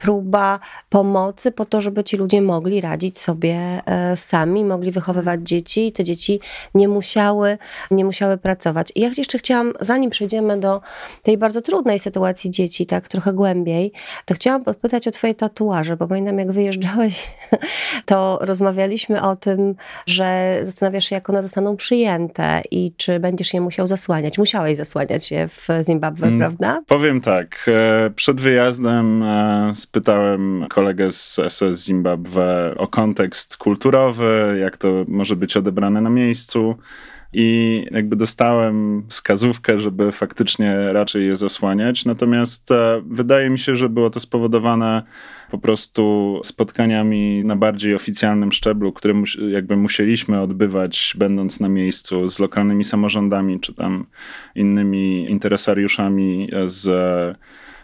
próba 0.00 0.60
pomocy 0.88 1.52
po 1.52 1.64
to, 1.64 1.80
żeby 1.80 2.04
ci 2.04 2.16
ludzie 2.16 2.42
mogli 2.42 2.80
radzić 2.80 3.18
sobie 3.18 3.82
sami, 4.14 4.64
mogli 4.64 4.90
wychowywać 4.90 5.40
dzieci 5.42 5.86
i 5.86 5.92
te 5.92 6.04
dzieci 6.04 6.40
nie 6.74 6.88
musiały, 6.88 7.58
nie 7.90 8.04
musiały 8.04 8.38
pracować. 8.38 8.92
I 8.94 9.00
ja 9.00 9.10
jeszcze 9.18 9.38
chciałam, 9.38 9.72
zanim 9.80 10.10
przejdziemy 10.10 10.60
do 10.60 10.80
tej 11.22 11.38
bardzo 11.38 11.62
trudnej 11.62 11.98
sytuacji 11.98 12.50
dzieci, 12.50 12.86
tak 12.86 13.08
trochę 13.08 13.32
głębiej, 13.32 13.92
to 14.24 14.34
chciałam 14.34 14.64
podpytać 14.64 15.08
o 15.08 15.10
twoje 15.10 15.34
tatuaże, 15.34 15.96
bo 15.96 16.06
pamiętam, 16.06 16.38
jak 16.38 16.52
wyjeżdżałeś, 16.52 17.30
to 18.06 18.38
rozmawialiśmy 18.40 19.22
o 19.22 19.36
tym, 19.36 19.74
że 20.06 20.58
zastanawiasz 20.62 21.04
się, 21.04 21.14
jak 21.14 21.30
one 21.30 21.42
zostaną 21.42 21.76
przyjęte 21.76 22.62
i 22.70 22.92
czy 22.96 23.20
będziesz 23.20 23.54
je 23.54 23.60
musiał 23.60 23.86
zasłaniać. 23.86 24.38
Musiałeś 24.38 24.75
zasłaniać 24.76 25.26
się 25.26 25.48
w 25.48 25.68
Zimbabwe, 25.82 26.26
mm, 26.26 26.38
prawda? 26.38 26.82
Powiem 26.86 27.20
tak. 27.20 27.66
E, 27.68 28.10
przed 28.16 28.40
wyjazdem 28.40 29.22
e, 29.22 29.72
spytałem 29.74 30.66
kolegę 30.70 31.12
z 31.12 31.40
SOS 31.48 31.84
Zimbabwe 31.84 32.74
o 32.76 32.88
kontekst 32.88 33.56
kulturowy, 33.56 34.58
jak 34.60 34.76
to 34.76 35.04
może 35.08 35.36
być 35.36 35.56
odebrane 35.56 36.00
na 36.00 36.10
miejscu. 36.10 36.76
I 37.32 37.86
jakby 37.90 38.16
dostałem 38.16 39.06
wskazówkę, 39.08 39.80
żeby 39.80 40.12
faktycznie 40.12 40.92
raczej 40.92 41.26
je 41.26 41.36
zasłaniać. 41.36 42.04
Natomiast 42.04 42.70
e, 42.70 43.02
wydaje 43.06 43.50
mi 43.50 43.58
się, 43.58 43.76
że 43.76 43.88
było 43.88 44.10
to 44.10 44.20
spowodowane 44.20 45.02
po 45.50 45.58
prostu 45.58 46.40
spotkaniami 46.44 47.44
na 47.44 47.56
bardziej 47.56 47.94
oficjalnym 47.94 48.52
szczeblu, 48.52 48.92
które 48.92 49.14
jakby 49.48 49.76
musieliśmy 49.76 50.40
odbywać, 50.40 51.14
będąc 51.18 51.60
na 51.60 51.68
miejscu 51.68 52.28
z 52.28 52.38
lokalnymi 52.38 52.84
samorządami 52.84 53.60
czy 53.60 53.74
tam 53.74 54.06
innymi 54.54 55.30
interesariuszami 55.30 56.50
z, 56.66 56.84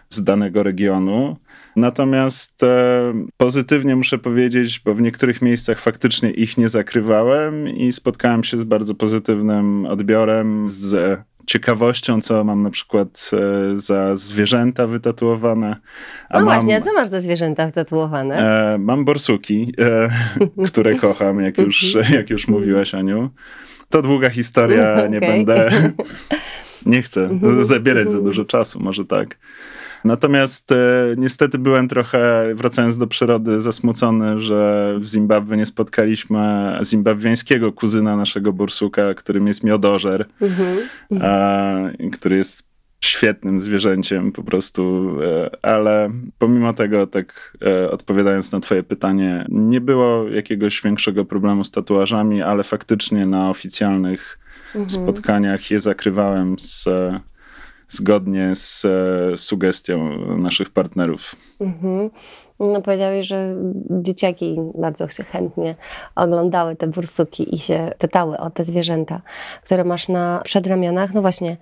z 0.09 0.23
danego 0.23 0.63
regionu. 0.63 1.37
Natomiast 1.75 2.63
e, 2.63 3.13
pozytywnie 3.37 3.95
muszę 3.95 4.17
powiedzieć, 4.17 4.79
bo 4.85 4.95
w 4.95 5.01
niektórych 5.01 5.41
miejscach 5.41 5.79
faktycznie 5.79 6.31
ich 6.31 6.57
nie 6.57 6.69
zakrywałem 6.69 7.69
i 7.69 7.93
spotkałem 7.93 8.43
się 8.43 8.57
z 8.57 8.63
bardzo 8.63 8.95
pozytywnym 8.95 9.85
odbiorem, 9.85 10.67
z 10.67 11.19
ciekawością, 11.45 12.21
co 12.21 12.43
mam 12.43 12.63
na 12.63 12.69
przykład 12.69 13.31
e, 13.33 13.79
za 13.79 14.15
zwierzęta 14.15 14.87
wytatuowane. 14.87 15.75
A 16.29 16.39
no 16.39 16.45
mam, 16.45 16.53
właśnie, 16.53 16.75
a 16.77 16.81
co 16.81 16.93
masz 16.93 17.07
za 17.07 17.21
zwierzęta 17.21 17.65
wytatuowane? 17.65 18.37
E, 18.73 18.77
mam 18.77 19.05
borsuki, 19.05 19.73
e, 19.79 20.07
które 20.71 20.95
kocham, 20.95 21.41
jak 21.41 21.57
już, 21.57 21.97
jak 22.13 22.29
już 22.29 22.47
mówiłaś, 22.47 22.95
Aniu. 22.95 23.29
To 23.89 24.01
długa 24.01 24.29
historia, 24.29 24.95
nie 25.07 25.17
okay. 25.17 25.29
będę... 25.29 25.69
Nie 26.85 27.01
chcę 27.01 27.29
zabierać 27.59 28.11
za 28.11 28.21
dużo 28.21 28.45
czasu, 28.45 28.79
może 28.79 29.05
tak. 29.05 29.37
Natomiast 30.03 30.71
e, 30.71 30.75
niestety 31.17 31.57
byłem 31.57 31.87
trochę, 31.87 32.45
wracając 32.55 32.97
do 32.97 33.07
przyrody, 33.07 33.61
zasmucony, 33.61 34.41
że 34.41 34.93
w 34.99 35.07
Zimbabwe 35.07 35.57
nie 35.57 35.65
spotkaliśmy 35.65 36.73
zimbabwiańskiego 36.83 37.71
kuzyna 37.71 38.17
naszego 38.17 38.53
bursuka, 38.53 39.13
którym 39.13 39.47
jest 39.47 39.63
miodożer, 39.63 40.25
mhm. 40.41 40.77
a, 41.21 41.73
który 42.11 42.37
jest 42.37 42.73
świetnym 43.03 43.61
zwierzęciem 43.61 44.31
po 44.31 44.43
prostu, 44.43 45.15
e, 45.21 45.49
ale 45.65 46.11
pomimo 46.39 46.73
tego, 46.73 47.07
tak 47.07 47.57
e, 47.65 47.91
odpowiadając 47.91 48.51
na 48.51 48.59
twoje 48.59 48.83
pytanie, 48.83 49.45
nie 49.49 49.81
było 49.81 50.29
jakiegoś 50.29 50.81
większego 50.81 51.25
problemu 51.25 51.63
z 51.63 51.71
tatuażami, 51.71 52.41
ale 52.41 52.63
faktycznie 52.63 53.25
na 53.25 53.49
oficjalnych 53.49 54.39
mhm. 54.67 54.89
spotkaniach 54.89 55.71
je 55.71 55.79
zakrywałem 55.79 56.59
z 56.59 56.87
zgodnie 57.89 58.55
z 58.55 58.85
e, 58.85 59.37
sugestią 59.37 60.17
naszych 60.37 60.69
partnerów. 60.69 61.35
Mhm. 61.61 62.09
No 62.59 62.81
powiedziałeś, 62.81 63.27
że 63.27 63.55
dzieciaki 63.89 64.57
bardzo 64.75 65.07
chętnie 65.31 65.75
oglądały 66.15 66.75
te 66.75 66.87
bursuki 66.87 67.55
i 67.55 67.59
się 67.59 67.91
pytały 67.99 68.37
o 68.37 68.49
te 68.49 68.65
zwierzęta, 68.65 69.21
które 69.65 69.83
masz 69.83 70.07
na 70.07 70.41
przedramionach. 70.43 71.13
No 71.13 71.21
właśnie, 71.21 71.57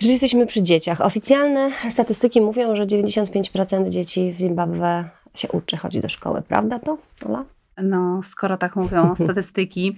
jeżeli 0.00 0.12
jesteśmy 0.12 0.46
przy 0.46 0.62
dzieciach, 0.62 1.00
oficjalne 1.00 1.70
statystyki 1.90 2.40
mówią, 2.40 2.76
że 2.76 2.86
95% 2.86 3.88
dzieci 3.88 4.32
w 4.32 4.38
Zimbabwe 4.38 5.08
się 5.34 5.48
uczy, 5.48 5.76
chodzi 5.76 6.00
do 6.00 6.08
szkoły. 6.08 6.42
Prawda 6.48 6.78
to, 6.78 6.98
Ola? 7.26 7.44
No, 7.82 8.20
skoro 8.24 8.56
tak 8.56 8.76
mówią 8.76 9.14
statystyki, 9.24 9.96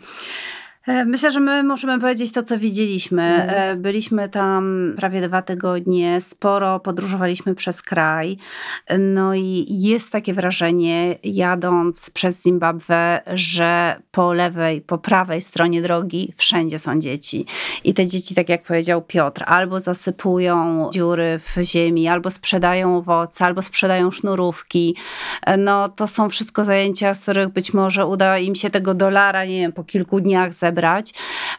myślę, 0.86 1.30
że 1.30 1.40
my 1.40 1.62
możemy 1.62 2.00
powiedzieć 2.00 2.32
to, 2.32 2.42
co 2.42 2.58
widzieliśmy. 2.58 3.22
Mhm. 3.22 3.82
Byliśmy 3.82 4.28
tam 4.28 4.92
prawie 4.96 5.28
dwa 5.28 5.42
tygodnie, 5.42 6.20
sporo 6.20 6.80
podróżowaliśmy 6.80 7.54
przez 7.54 7.82
kraj. 7.82 8.38
No 8.98 9.34
i 9.34 9.66
jest 9.68 10.12
takie 10.12 10.34
wrażenie, 10.34 11.18
jadąc 11.22 12.10
przez 12.10 12.42
Zimbabwe, 12.42 13.20
że 13.34 13.96
po 14.10 14.32
lewej, 14.32 14.80
po 14.80 14.98
prawej 14.98 15.42
stronie 15.42 15.82
drogi 15.82 16.32
wszędzie 16.36 16.78
są 16.78 17.00
dzieci. 17.00 17.46
I 17.84 17.94
te 17.94 18.06
dzieci, 18.06 18.34
tak 18.34 18.48
jak 18.48 18.62
powiedział 18.62 19.02
Piotr, 19.02 19.44
albo 19.46 19.80
zasypują 19.80 20.90
dziury 20.92 21.38
w 21.38 21.62
ziemi, 21.62 22.08
albo 22.08 22.30
sprzedają 22.30 22.96
owoce, 22.96 23.44
albo 23.44 23.62
sprzedają 23.62 24.10
sznurówki. 24.10 24.96
E, 25.46 25.56
no 25.56 25.88
to 25.88 26.06
są 26.06 26.28
wszystko 26.28 26.64
zajęcia, 26.64 27.14
z 27.14 27.22
których 27.22 27.48
być 27.48 27.74
może 27.74 28.06
uda 28.06 28.38
im 28.38 28.54
się 28.54 28.70
tego 28.70 28.94
dolara, 28.94 29.44
nie 29.44 29.60
wiem, 29.60 29.72
po 29.72 29.84
kilku 29.84 30.20
dniach 30.20 30.54
zebrać 30.54 30.73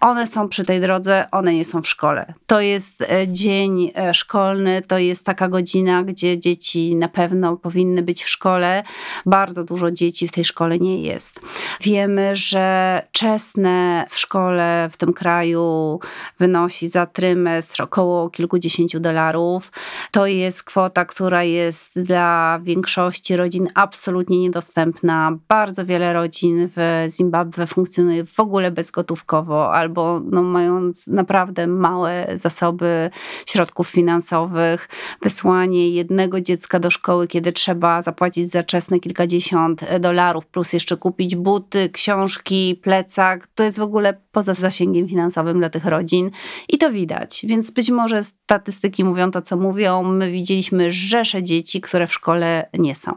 One 0.01 0.27
są 0.27 0.49
przy 0.49 0.65
tej 0.65 0.81
drodze, 0.81 1.27
one 1.31 1.53
nie 1.53 1.65
są 1.65 1.81
w 1.81 1.87
szkole. 1.87 2.33
To 2.47 2.61
jest 2.61 3.01
e, 3.01 3.27
dzień 3.27 3.91
e, 3.95 4.13
szkolny, 4.13 4.81
to 4.81 4.97
jest 4.97 5.25
taka 5.25 5.47
godzina, 5.47 6.03
gdzie 6.03 6.39
dzieci 6.39 6.95
na 6.95 7.07
pewno 7.07 7.57
powinny 7.57 8.01
być 8.03 8.23
w 8.23 8.29
szkole. 8.29 8.83
Bardzo 9.25 9.63
dużo 9.63 9.91
dzieci 9.91 10.27
w 10.27 10.31
tej 10.31 10.45
szkole 10.45 10.79
nie 10.79 11.01
jest. 11.01 11.41
Wiemy, 11.81 12.35
że 12.35 13.01
czesne 13.11 14.05
w 14.09 14.19
szkole 14.19 14.89
w 14.91 14.97
tym 14.97 15.13
kraju 15.13 15.99
wynosi 16.39 16.87
za 16.87 17.05
trymestr 17.05 17.81
około 17.81 18.29
kilkudziesięciu 18.29 18.99
dolarów. 18.99 19.71
To 20.11 20.25
jest 20.25 20.63
kwota, 20.63 21.05
która 21.05 21.43
jest 21.43 21.99
dla 21.99 22.59
większości 22.63 23.35
rodzin 23.35 23.69
absolutnie 23.73 24.39
niedostępna. 24.39 25.37
Bardzo 25.47 25.85
wiele 25.85 26.13
rodzin 26.13 26.69
w 26.75 27.05
Zimbabwe 27.09 27.67
funkcjonuje 27.67 28.23
w 28.23 28.39
ogóle 28.39 28.71
bezgotówkowo 29.05 29.73
albo 29.73 30.19
no, 30.19 30.43
mając 30.43 31.07
naprawdę 31.07 31.67
małe 31.67 32.27
zasoby 32.35 33.09
środków 33.45 33.87
finansowych. 33.87 34.89
Wysłanie 35.21 35.89
jednego 35.89 36.41
dziecka 36.41 36.79
do 36.79 36.91
szkoły, 36.91 37.27
kiedy 37.27 37.51
trzeba 37.51 38.01
zapłacić 38.01 38.51
za 38.51 38.63
czesne 38.63 38.99
kilkadziesiąt 38.99 39.99
dolarów, 39.99 40.45
plus 40.47 40.73
jeszcze 40.73 40.97
kupić 40.97 41.35
buty, 41.35 41.89
książki, 41.89 42.79
plecak, 42.83 43.47
to 43.55 43.63
jest 43.63 43.79
w 43.79 43.81
ogóle 43.81 44.13
poza 44.35 44.53
zasięgiem 44.53 45.07
finansowym 45.07 45.59
dla 45.59 45.69
tych 45.69 45.85
rodzin 45.85 46.31
i 46.69 46.77
to 46.77 46.91
widać. 46.91 47.45
Więc 47.47 47.71
być 47.71 47.91
może 47.91 48.23
statystyki 48.23 49.03
mówią 49.03 49.31
to, 49.31 49.41
co 49.41 49.57
mówią. 49.57 50.03
My 50.03 50.31
widzieliśmy 50.31 50.91
rzesze 50.91 51.43
dzieci, 51.43 51.81
które 51.81 52.07
w 52.07 52.13
szkole 52.13 52.69
nie 52.79 52.95
są. 52.95 53.11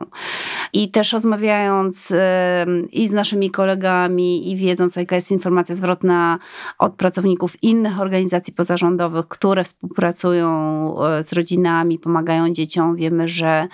I 0.72 0.90
też 0.90 1.12
rozmawiając 1.12 2.12
i 2.92 3.08
z 3.08 3.12
naszymi 3.12 3.50
kolegami, 3.50 4.50
i 4.50 4.56
wiedząc, 4.56 4.96
jaka 4.96 5.16
jest 5.16 5.30
informacja 5.30 5.75
zwrotna 5.75 6.38
od 6.78 6.94
pracowników 6.94 7.62
innych 7.62 8.00
organizacji 8.00 8.54
pozarządowych, 8.54 9.28
które 9.28 9.64
współpracują 9.64 10.48
e, 11.04 11.22
z 11.22 11.32
rodzinami, 11.32 11.98
pomagają 11.98 12.50
dzieciom, 12.50 12.96
wiemy, 12.96 13.28
że 13.28 13.68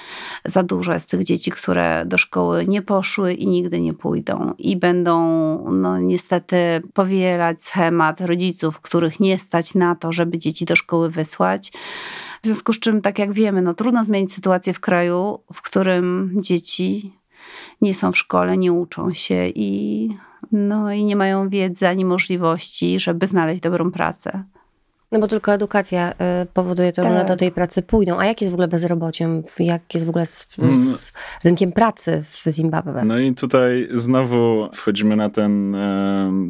za 0.44 0.62
dużo 0.62 0.92
jest 0.92 1.10
tych 1.10 1.24
dzieci, 1.24 1.50
które 1.50 2.04
do 2.06 2.18
szkoły 2.18 2.66
nie 2.66 2.82
poszły 2.82 3.32
i 3.32 3.46
nigdy 3.46 3.80
nie 3.80 3.94
pójdą. 3.94 4.54
I 4.58 4.76
będą, 4.76 5.14
no 5.72 5.98
niestety, 5.98 6.56
powielać 7.34 7.64
schemat 7.64 8.20
rodziców, 8.20 8.80
których 8.80 9.20
nie 9.20 9.38
stać 9.38 9.74
na 9.74 9.94
to, 9.94 10.12
żeby 10.12 10.38
dzieci 10.38 10.64
do 10.64 10.76
szkoły 10.76 11.10
wysłać. 11.10 11.72
W 12.42 12.46
związku 12.46 12.72
z 12.72 12.78
czym, 12.78 13.02
tak 13.02 13.18
jak 13.18 13.32
wiemy, 13.32 13.62
no 13.62 13.74
trudno 13.74 14.04
zmienić 14.04 14.32
sytuację 14.32 14.72
w 14.72 14.80
kraju, 14.80 15.40
w 15.52 15.62
którym 15.62 16.32
dzieci 16.36 17.18
nie 17.80 17.94
są 17.94 18.12
w 18.12 18.18
szkole, 18.18 18.56
nie 18.56 18.72
uczą 18.72 19.12
się 19.12 19.48
i, 19.54 20.08
no, 20.52 20.92
i 20.92 21.04
nie 21.04 21.16
mają 21.16 21.48
wiedzy 21.48 21.88
ani 21.88 22.04
możliwości, 22.04 23.00
żeby 23.00 23.26
znaleźć 23.26 23.60
dobrą 23.60 23.90
pracę. 23.90 24.44
No 25.14 25.20
bo 25.20 25.28
tylko 25.28 25.52
edukacja 25.52 26.12
y, 26.12 26.14
powoduje 26.54 26.92
to, 26.92 27.02
że 27.02 27.08
one 27.08 27.18
Tak. 27.18 27.28
do 27.28 27.36
tej 27.36 27.50
pracy 27.52 27.82
pójdą. 27.82 28.18
A 28.18 28.26
jak 28.26 28.40
jest 28.40 28.50
w 28.50 28.54
ogóle 28.54 28.68
bezrobociem? 28.68 29.42
Jak 29.58 29.94
jest 29.94 30.06
w 30.06 30.08
ogóle 30.08 30.26
z, 30.26 30.46
Mm. 30.58 30.74
z 30.74 31.12
rynkiem 31.44 31.72
pracy 31.72 32.24
w 32.30 32.50
Zimbabwe? 32.50 33.04
No 33.04 33.18
i 33.18 33.34
tutaj 33.34 33.88
znowu 33.94 34.68
wchodzimy 34.72 35.16
na 35.16 35.30
ten 35.30 35.76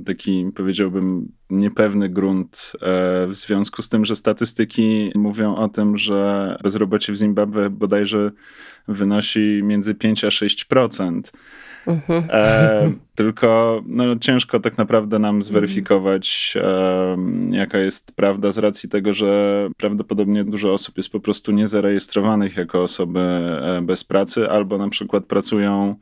taki, 0.07 0.47
powiedziałbym, 0.55 1.29
niepewny 1.51 2.09
grunt 2.09 2.73
e, 2.75 3.27
w 3.27 3.35
związku 3.35 3.83
z 3.83 3.89
tym, 3.89 4.05
że 4.05 4.17
statystyki 4.17 5.13
mówią 5.15 5.57
o 5.57 5.69
tym, 5.69 5.99
że 5.99 6.57
bezrobocie 6.63 7.13
w 7.13 7.17
Zimbabwe 7.17 7.71
bodajże 7.71 8.31
wynosi 8.89 9.61
między 9.65 9.95
5 9.95 10.25
a 10.25 10.29
6%. 10.29 11.21
Mhm. 11.87 12.25
E, 12.31 12.93
tylko 13.15 13.83
no, 13.87 14.19
ciężko 14.19 14.61
tak 14.61 14.79
naprawdę 14.79 15.19
nam 15.19 15.43
zweryfikować, 15.43 16.55
e, 16.61 17.17
jaka 17.51 17.79
jest 17.79 18.17
prawda, 18.17 18.53
z 18.53 18.59
racji 18.59 18.89
tego, 18.89 19.15
że 19.15 19.69
prawdopodobnie 19.77 20.45
dużo 20.45 20.73
osób 20.73 20.97
jest 20.97 21.13
po 21.13 21.21
prostu 21.21 21.53
niezarejestrowanych 21.53 22.57
jako 22.57 22.83
osoby 22.83 23.21
e, 23.21 23.83
bez 23.83 24.05
pracy, 24.05 24.51
albo 24.51 24.79
na 24.79 24.89
przykład 24.89 25.25
pracują 25.25 25.97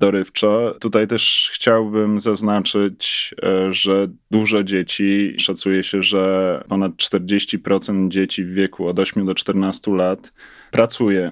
dorywczo. 0.00 0.74
Tutaj 0.80 1.06
też 1.06 1.50
chciałbym 1.54 2.20
zaznaczyć, 2.20 3.34
e, 3.42 3.72
że 3.72 4.08
dużo 4.30 4.64
dzieci, 4.64 5.34
szacuje 5.38 5.82
się, 5.82 6.02
że 6.02 6.64
ponad 6.68 6.92
40% 6.96 8.08
dzieci 8.08 8.44
w 8.44 8.54
wieku 8.54 8.86
od 8.88 8.98
8 8.98 9.26
do 9.26 9.34
14 9.34 9.96
lat 9.96 10.32
pracuje. 10.70 11.30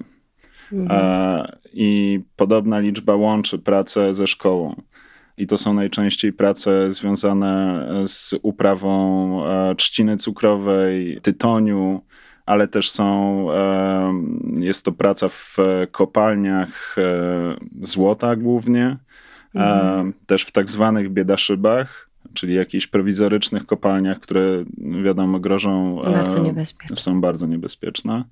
E, 0.89 1.57
I 1.73 2.19
podobna 2.35 2.79
liczba 2.79 3.15
łączy 3.15 3.59
pracę 3.59 4.15
ze 4.15 4.27
szkołą. 4.27 4.75
I 5.37 5.47
to 5.47 5.57
są 5.57 5.73
najczęściej 5.73 6.33
prace 6.33 6.93
związane 6.93 7.87
z 8.07 8.35
uprawą 8.41 9.45
e, 9.45 9.75
trzciny 9.75 10.17
cukrowej, 10.17 11.19
tytoniu, 11.21 12.01
ale 12.45 12.67
też 12.67 12.89
są, 12.89 13.47
e, 13.51 14.13
jest 14.59 14.85
to 14.85 14.91
praca 14.91 15.29
w 15.29 15.57
kopalniach 15.91 16.95
złota 17.81 18.35
głównie, 18.35 18.97
e, 19.55 20.11
też 20.25 20.43
w 20.43 20.51
tak 20.51 20.69
zwanych 20.69 21.09
biedaszybach, 21.09 22.09
czyli 22.33 22.53
jakichś 22.53 22.87
prowizorycznych 22.87 23.65
kopalniach, 23.65 24.19
które 24.19 24.63
wiadomo 25.03 25.39
grożą. 25.39 26.01
Bardzo. 26.03 26.43
Są 26.95 27.21
bardzo 27.21 27.47
niebezpieczne. 27.47 28.23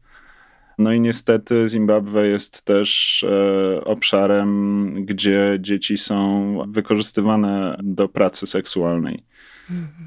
No 0.80 0.94
i 0.94 1.02
niestety 1.02 1.68
Zimbabwe 1.68 2.28
jest 2.28 2.62
też 2.62 3.24
e, 3.24 3.86
obszarem, 3.86 5.06
gdzie 5.06 5.58
dzieci 5.60 5.98
są 5.98 6.58
wykorzystywane 6.68 7.78
do 7.84 8.10
pracy 8.10 8.48
seksualnej. 8.48 9.24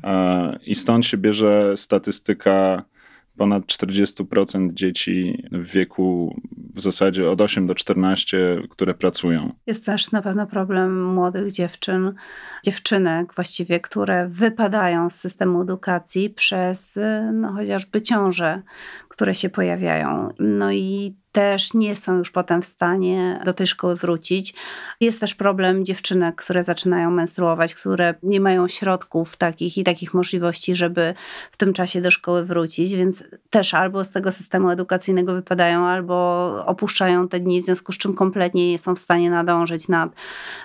E, 0.04 0.58
I 0.66 0.74
stąd 0.74 1.06
się 1.06 1.16
bierze 1.16 1.76
statystyka 1.76 2.84
ponad 3.36 3.64
40% 3.66 4.72
dzieci 4.72 5.44
w 5.52 5.72
wieku 5.72 6.40
w 6.74 6.80
zasadzie 6.80 7.30
od 7.30 7.40
8 7.40 7.66
do 7.66 7.74
14, 7.74 8.62
które 8.70 8.94
pracują. 8.94 9.52
Jest 9.66 9.86
też 9.86 10.10
na 10.10 10.22
pewno 10.22 10.46
problem 10.46 11.04
młodych 11.04 11.52
dziewczyn, 11.52 12.12
dziewczynek 12.64 13.34
właściwie, 13.34 13.80
które 13.80 14.28
wypadają 14.28 15.10
z 15.10 15.14
systemu 15.14 15.62
edukacji 15.62 16.30
przez 16.30 16.98
no, 17.32 17.52
chociażby 17.52 18.02
ciąże, 18.02 18.62
które 19.12 19.34
się 19.34 19.48
pojawiają. 19.50 20.28
No 20.38 20.72
i 20.72 21.16
też 21.32 21.74
nie 21.74 21.96
są 21.96 22.18
już 22.18 22.30
potem 22.30 22.62
w 22.62 22.66
stanie 22.66 23.40
do 23.44 23.52
tej 23.52 23.66
szkoły 23.66 23.96
wrócić. 23.96 24.54
Jest 25.00 25.20
też 25.20 25.34
problem 25.34 25.84
dziewczynek, 25.84 26.34
które 26.36 26.64
zaczynają 26.64 27.10
menstruować, 27.10 27.74
które 27.74 28.14
nie 28.22 28.40
mają 28.40 28.68
środków 28.68 29.36
takich 29.36 29.78
i 29.78 29.84
takich 29.84 30.14
możliwości, 30.14 30.74
żeby 30.74 31.14
w 31.50 31.56
tym 31.56 31.72
czasie 31.72 32.00
do 32.00 32.10
szkoły 32.10 32.44
wrócić, 32.44 32.96
więc 32.96 33.24
też 33.50 33.74
albo 33.74 34.04
z 34.04 34.10
tego 34.10 34.32
systemu 34.32 34.70
edukacyjnego 34.70 35.34
wypadają, 35.34 35.86
albo 35.86 36.14
opuszczają 36.66 37.28
te 37.28 37.40
dni, 37.40 37.60
w 37.60 37.64
związku 37.64 37.92
z 37.92 37.98
czym 37.98 38.14
kompletnie 38.14 38.70
nie 38.70 38.78
są 38.78 38.94
w 38.94 38.98
stanie 38.98 39.30
nadążyć 39.30 39.88
nad 39.88 40.12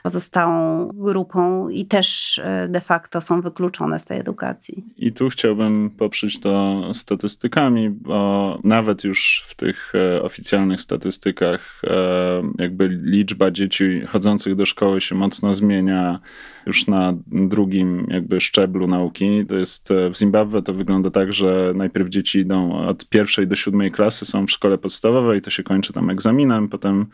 pozostałą 0.04 0.88
grupą 0.94 1.70
i 1.70 1.86
też 1.86 2.40
e, 2.44 2.68
de 2.68 2.82
facto 2.82 3.22
są 3.22 3.42
wykluczone 3.42 4.00
z 4.00 4.06
tej 4.06 4.20
edukacji. 4.20 4.84
I 4.98 5.14
tu 5.14 5.30
chciałbym 5.30 5.90
poprzeć 5.90 6.40
to 6.40 6.82
statystykami, 6.94 7.90
bo 7.90 8.60
nawet 8.64 9.04
już 9.04 9.46
w 9.48 9.56
tych 9.56 9.94
e, 9.96 10.22
oficjalnych 10.58 10.82
statystykach 10.82 11.82
e, 11.84 12.44
jakby 12.58 12.88
liczba 12.88 13.52
dzieci 13.52 14.02
chodzących 14.08 14.56
do 14.56 14.66
szkoły 14.66 15.02
się 15.02 15.16
mocno 15.16 15.56
zmienia 15.56 16.20
już 16.66 16.88
na 16.88 17.14
drugim 17.28 18.08
jakby 18.10 18.42
szczeblu 18.42 18.88
nauki. 18.88 19.46
To 19.48 19.56
jest 19.56 19.92
e, 19.92 20.10
w 20.10 20.18
Zimbabwe 20.18 20.62
to 20.62 20.74
wygląda 20.74 21.12
tak, 21.12 21.34
że 21.34 21.74
najpierw 21.76 22.10
dzieci 22.10 22.40
idą 22.40 22.88
od 22.88 23.10
pierwszej 23.10 23.48
do 23.48 23.56
siódmej 23.56 23.92
klasy, 23.92 24.26
są 24.26 24.46
w 24.46 24.52
szkole 24.52 24.78
podstawowej, 24.78 25.42
to 25.42 25.50
się 25.50 25.64
kończy 25.64 25.94
tam 25.94 26.10
egzaminem, 26.10 26.70
potem 26.70 27.06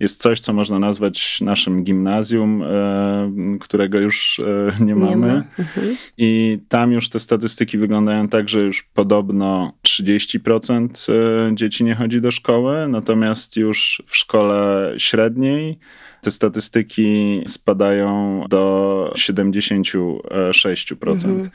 jest 0.00 0.22
coś, 0.22 0.40
co 0.40 0.52
można 0.52 0.78
nazwać 0.78 1.40
naszym 1.40 1.84
gimnazjum, 1.84 2.62
e, 2.62 3.58
którego 3.60 3.98
już 3.98 4.40
nie 4.80 4.94
mamy. 4.94 5.10
Nie 5.10 5.16
ma. 5.16 5.44
Mhm. 5.58 5.96
I 6.18 6.58
tam 6.68 6.92
już 6.92 7.08
te 7.08 7.20
statystyki 7.20 7.78
wyglądają 7.78 8.28
tak, 8.28 8.48
że 8.48 8.60
już 8.60 8.82
podobno 8.82 9.72
30% 9.88 11.12
e, 11.12 11.54
dzieci 11.54 11.84
nie 11.84 11.94
chodzi 11.94 12.20
do 12.20 12.30
szkoły, 12.30 12.88
natomiast 12.90 13.56
już 13.56 14.02
w 14.06 14.16
szkole 14.16 14.92
średniej 14.98 15.78
te 16.20 16.30
statystyki 16.30 17.42
spadają 17.46 18.44
do 18.48 19.12
76%. 19.16 21.12
Mhm. 21.12 21.50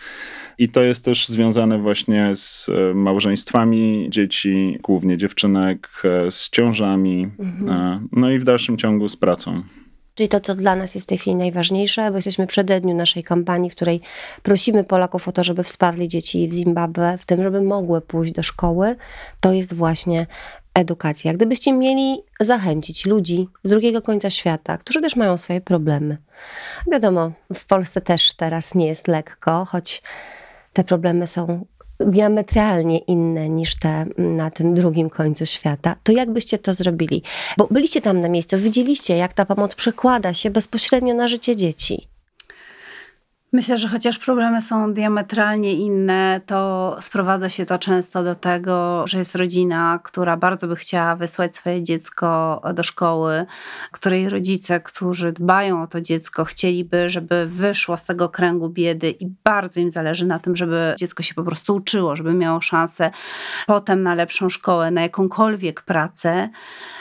I 0.58 0.70
to 0.70 0.84
jest 0.84 1.06
też 1.06 1.28
związane 1.28 1.80
właśnie 1.80 2.36
z 2.36 2.70
e, 2.70 2.94
małżeństwami 2.94 4.08
dzieci, 4.10 4.80
głównie 4.84 5.18
dziewczynek, 5.18 5.90
e, 6.04 6.32
z 6.32 6.50
ciążami, 6.50 7.32
e, 7.70 8.00
no 8.12 8.32
i 8.32 8.40
w 8.40 8.44
dalszym 8.44 8.78
ciągu 8.78 9.10
z 9.10 9.18
pracą. 9.18 9.64
Czyli 10.16 10.30
to, 10.30 10.40
co 10.40 10.56
dla 10.56 10.76
nas 10.76 10.96
jest 10.96 11.08
w 11.08 11.10
tej 11.10 11.18
chwili 11.18 11.36
najważniejsze, 11.36 12.12
bo 12.12 12.16
jesteśmy 12.16 12.48
przy 12.48 12.64
dniu 12.64 12.96
naszej 12.96 13.24
kampanii, 13.24 13.70
w 13.70 13.76
której 13.76 14.02
prosimy 14.44 14.84
Polaków 14.84 15.28
o 15.28 15.32
to, 15.32 15.44
żeby 15.44 15.64
wsparli 15.64 16.08
dzieci 16.08 16.48
w 16.48 16.54
Zimbabwe, 16.54 17.18
w 17.20 17.26
tym, 17.26 17.44
żeby 17.44 17.62
mogły 17.62 18.02
pójść 18.02 18.34
do 18.34 18.44
szkoły, 18.44 18.96
to 19.42 19.54
jest 19.54 19.74
właśnie 19.74 20.28
edukacja. 20.76 21.34
Gdybyście 21.34 21.74
mieli 21.74 22.22
zachęcić 22.40 23.06
ludzi 23.06 23.48
z 23.64 23.70
drugiego 23.70 24.02
końca 24.02 24.30
świata, 24.30 24.78
którzy 24.78 25.02
też 25.02 25.16
mają 25.16 25.38
swoje 25.38 25.62
problemy. 25.62 26.18
Wiadomo, 26.92 27.32
w 27.54 27.66
Polsce 27.66 28.02
też 28.02 28.34
teraz 28.34 28.76
nie 28.76 28.88
jest 28.88 29.08
lekko, 29.08 29.66
choć 29.66 30.02
te 30.74 30.84
problemy 30.84 31.28
są 31.28 31.66
diametralnie 32.00 32.98
inne 32.98 33.50
niż 33.50 33.76
te 33.76 34.06
na 34.18 34.52
tym 34.52 34.76
drugim 34.76 35.10
końcu 35.10 35.46
świata, 35.46 35.96
to 36.04 36.12
jak 36.12 36.32
byście 36.32 36.58
to 36.58 36.74
zrobili? 36.74 37.24
Bo 37.58 37.68
byliście 37.72 38.02
tam 38.02 38.22
na 38.22 38.30
miejscu, 38.30 38.58
widzieliście, 38.58 39.18
jak 39.18 39.34
ta 39.34 39.46
pomoc 39.46 39.76
przekłada 39.76 40.34
się 40.34 40.50
bezpośrednio 40.50 41.14
na 41.14 41.28
życie 41.28 41.56
dzieci. 41.56 42.08
Myślę, 43.56 43.78
że 43.78 43.88
chociaż 43.88 44.18
problemy 44.18 44.62
są 44.62 44.94
diametralnie 44.94 45.74
inne, 45.74 46.42
to 46.46 46.98
sprowadza 47.02 47.50
się 47.50 47.66
to 47.66 47.80
często 47.80 48.24
do 48.24 48.36
tego, 48.36 49.08
że 49.08 49.18
jest 49.18 49.36
rodzina, 49.36 50.00
która 50.04 50.38
bardzo 50.38 50.68
by 50.68 50.76
chciała 50.76 51.16
wysłać 51.16 51.56
swoje 51.56 51.84
dziecko 51.84 52.62
do 52.74 52.84
szkoły, 52.84 53.46
której 53.92 54.30
rodzice, 54.30 54.80
którzy 54.80 55.32
dbają 55.32 55.84
o 55.84 55.88
to 55.88 56.02
dziecko, 56.02 56.46
chcieliby, 56.46 57.10
żeby 57.10 57.46
wyszło 57.46 57.98
z 57.98 58.04
tego 58.04 58.30
kręgu 58.30 58.70
biedy 58.70 59.10
i 59.10 59.28
bardzo 59.44 59.80
im 59.80 59.92
zależy 59.92 60.26
na 60.26 60.40
tym, 60.40 60.56
żeby 60.56 60.96
dziecko 60.98 61.24
się 61.24 61.34
po 61.34 61.44
prostu 61.44 61.76
uczyło, 61.76 62.16
żeby 62.16 62.34
miało 62.34 62.62
szansę 62.62 63.12
potem 63.68 64.04
na 64.04 64.16
lepszą 64.16 64.50
szkołę, 64.50 64.92
na 64.92 65.02
jakąkolwiek 65.02 65.82
pracę. 65.82 66.50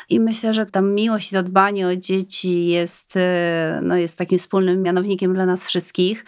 I 0.09 0.21
myślę, 0.21 0.55
że 0.55 0.67
ta 0.67 0.81
miłość 0.81 1.33
i 1.33 1.37
dbanie 1.37 1.87
o 1.87 1.97
dzieci 1.97 2.67
jest, 2.67 3.17
e, 3.17 3.81
no, 3.83 3.97
jest 3.97 4.19
takim 4.19 4.39
wspólnym 4.39 4.83
mianownikiem 4.83 5.35
dla 5.35 5.47
nas 5.47 5.67
wszystkich. 5.67 6.25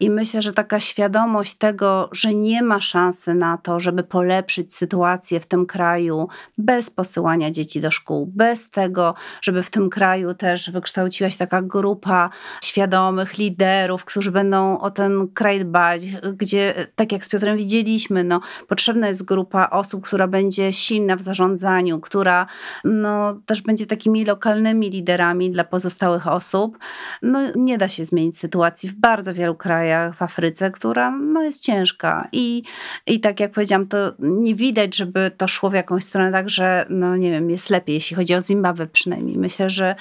I 0.00 0.10
myślę, 0.10 0.42
że 0.42 0.52
taka 0.52 0.80
świadomość 0.80 1.54
tego, 1.54 2.08
że 2.12 2.34
nie 2.34 2.62
ma 2.62 2.80
szansy 2.80 3.34
na 3.34 3.58
to, 3.58 3.80
żeby 3.80 4.02
polepszyć 4.02 4.74
sytuację 4.74 5.40
w 5.40 5.46
tym 5.46 5.66
kraju 5.66 6.28
bez 6.58 6.90
posyłania 6.90 7.50
dzieci 7.50 7.80
do 7.80 7.90
szkół, 7.90 8.26
bez 8.26 8.70
tego, 8.70 9.14
żeby 9.42 9.62
w 9.62 9.70
tym 9.70 9.90
kraju 9.90 10.34
też 10.34 10.70
wykształciła 10.70 11.30
się 11.30 11.38
taka 11.38 11.62
grupa 11.62 12.30
świadomych 12.64 13.38
liderów, 13.38 14.04
którzy 14.04 14.30
będą 14.30 14.80
o 14.80 14.90
ten 14.90 15.28
kraj 15.34 15.60
dbać, 15.60 16.02
gdzie, 16.36 16.74
tak 16.94 17.12
jak 17.12 17.24
z 17.24 17.28
Piotrem 17.28 17.56
widzieliśmy, 17.56 18.24
no, 18.24 18.40
potrzebna 18.68 19.08
jest 19.08 19.24
grupa 19.24 19.70
osób, 19.70 20.04
która 20.04 20.28
będzie 20.28 20.72
silna 20.72 21.16
w 21.16 21.22
zarządzaniu, 21.22 22.00
która 22.00 22.46
no, 22.84 23.19
też 23.46 23.62
będzie 23.62 23.86
takimi 23.86 24.24
lokalnymi 24.24 24.90
liderami 24.90 25.50
dla 25.50 25.64
pozostałych 25.64 26.26
osób. 26.26 26.78
No, 27.22 27.40
nie 27.56 27.78
da 27.78 27.88
się 27.88 28.04
zmienić 28.04 28.38
sytuacji 28.38 28.88
w 28.88 28.94
bardzo 28.94 29.34
wielu 29.34 29.54
krajach 29.54 30.16
w 30.16 30.22
Afryce, 30.22 30.70
która 30.70 31.10
no, 31.10 31.42
jest 31.42 31.62
ciężka. 31.62 32.28
I, 32.32 32.62
I 33.06 33.20
tak 33.20 33.40
jak 33.40 33.52
powiedziałam, 33.52 33.86
to 33.86 34.12
nie 34.18 34.54
widać, 34.54 34.96
żeby 34.96 35.30
to 35.36 35.48
szło 35.48 35.70
w 35.70 35.74
jakąś 35.74 36.04
stronę 36.04 36.32
tak, 36.32 36.50
że 36.50 36.86
no 36.90 37.16
nie 37.16 37.30
wiem, 37.30 37.50
jest 37.50 37.70
lepiej, 37.70 37.94
jeśli 37.94 38.16
chodzi 38.16 38.34
o 38.34 38.42
Zimbabwe 38.42 38.86
przynajmniej. 38.86 39.38
Myślę, 39.38 39.70
że, 39.70 39.94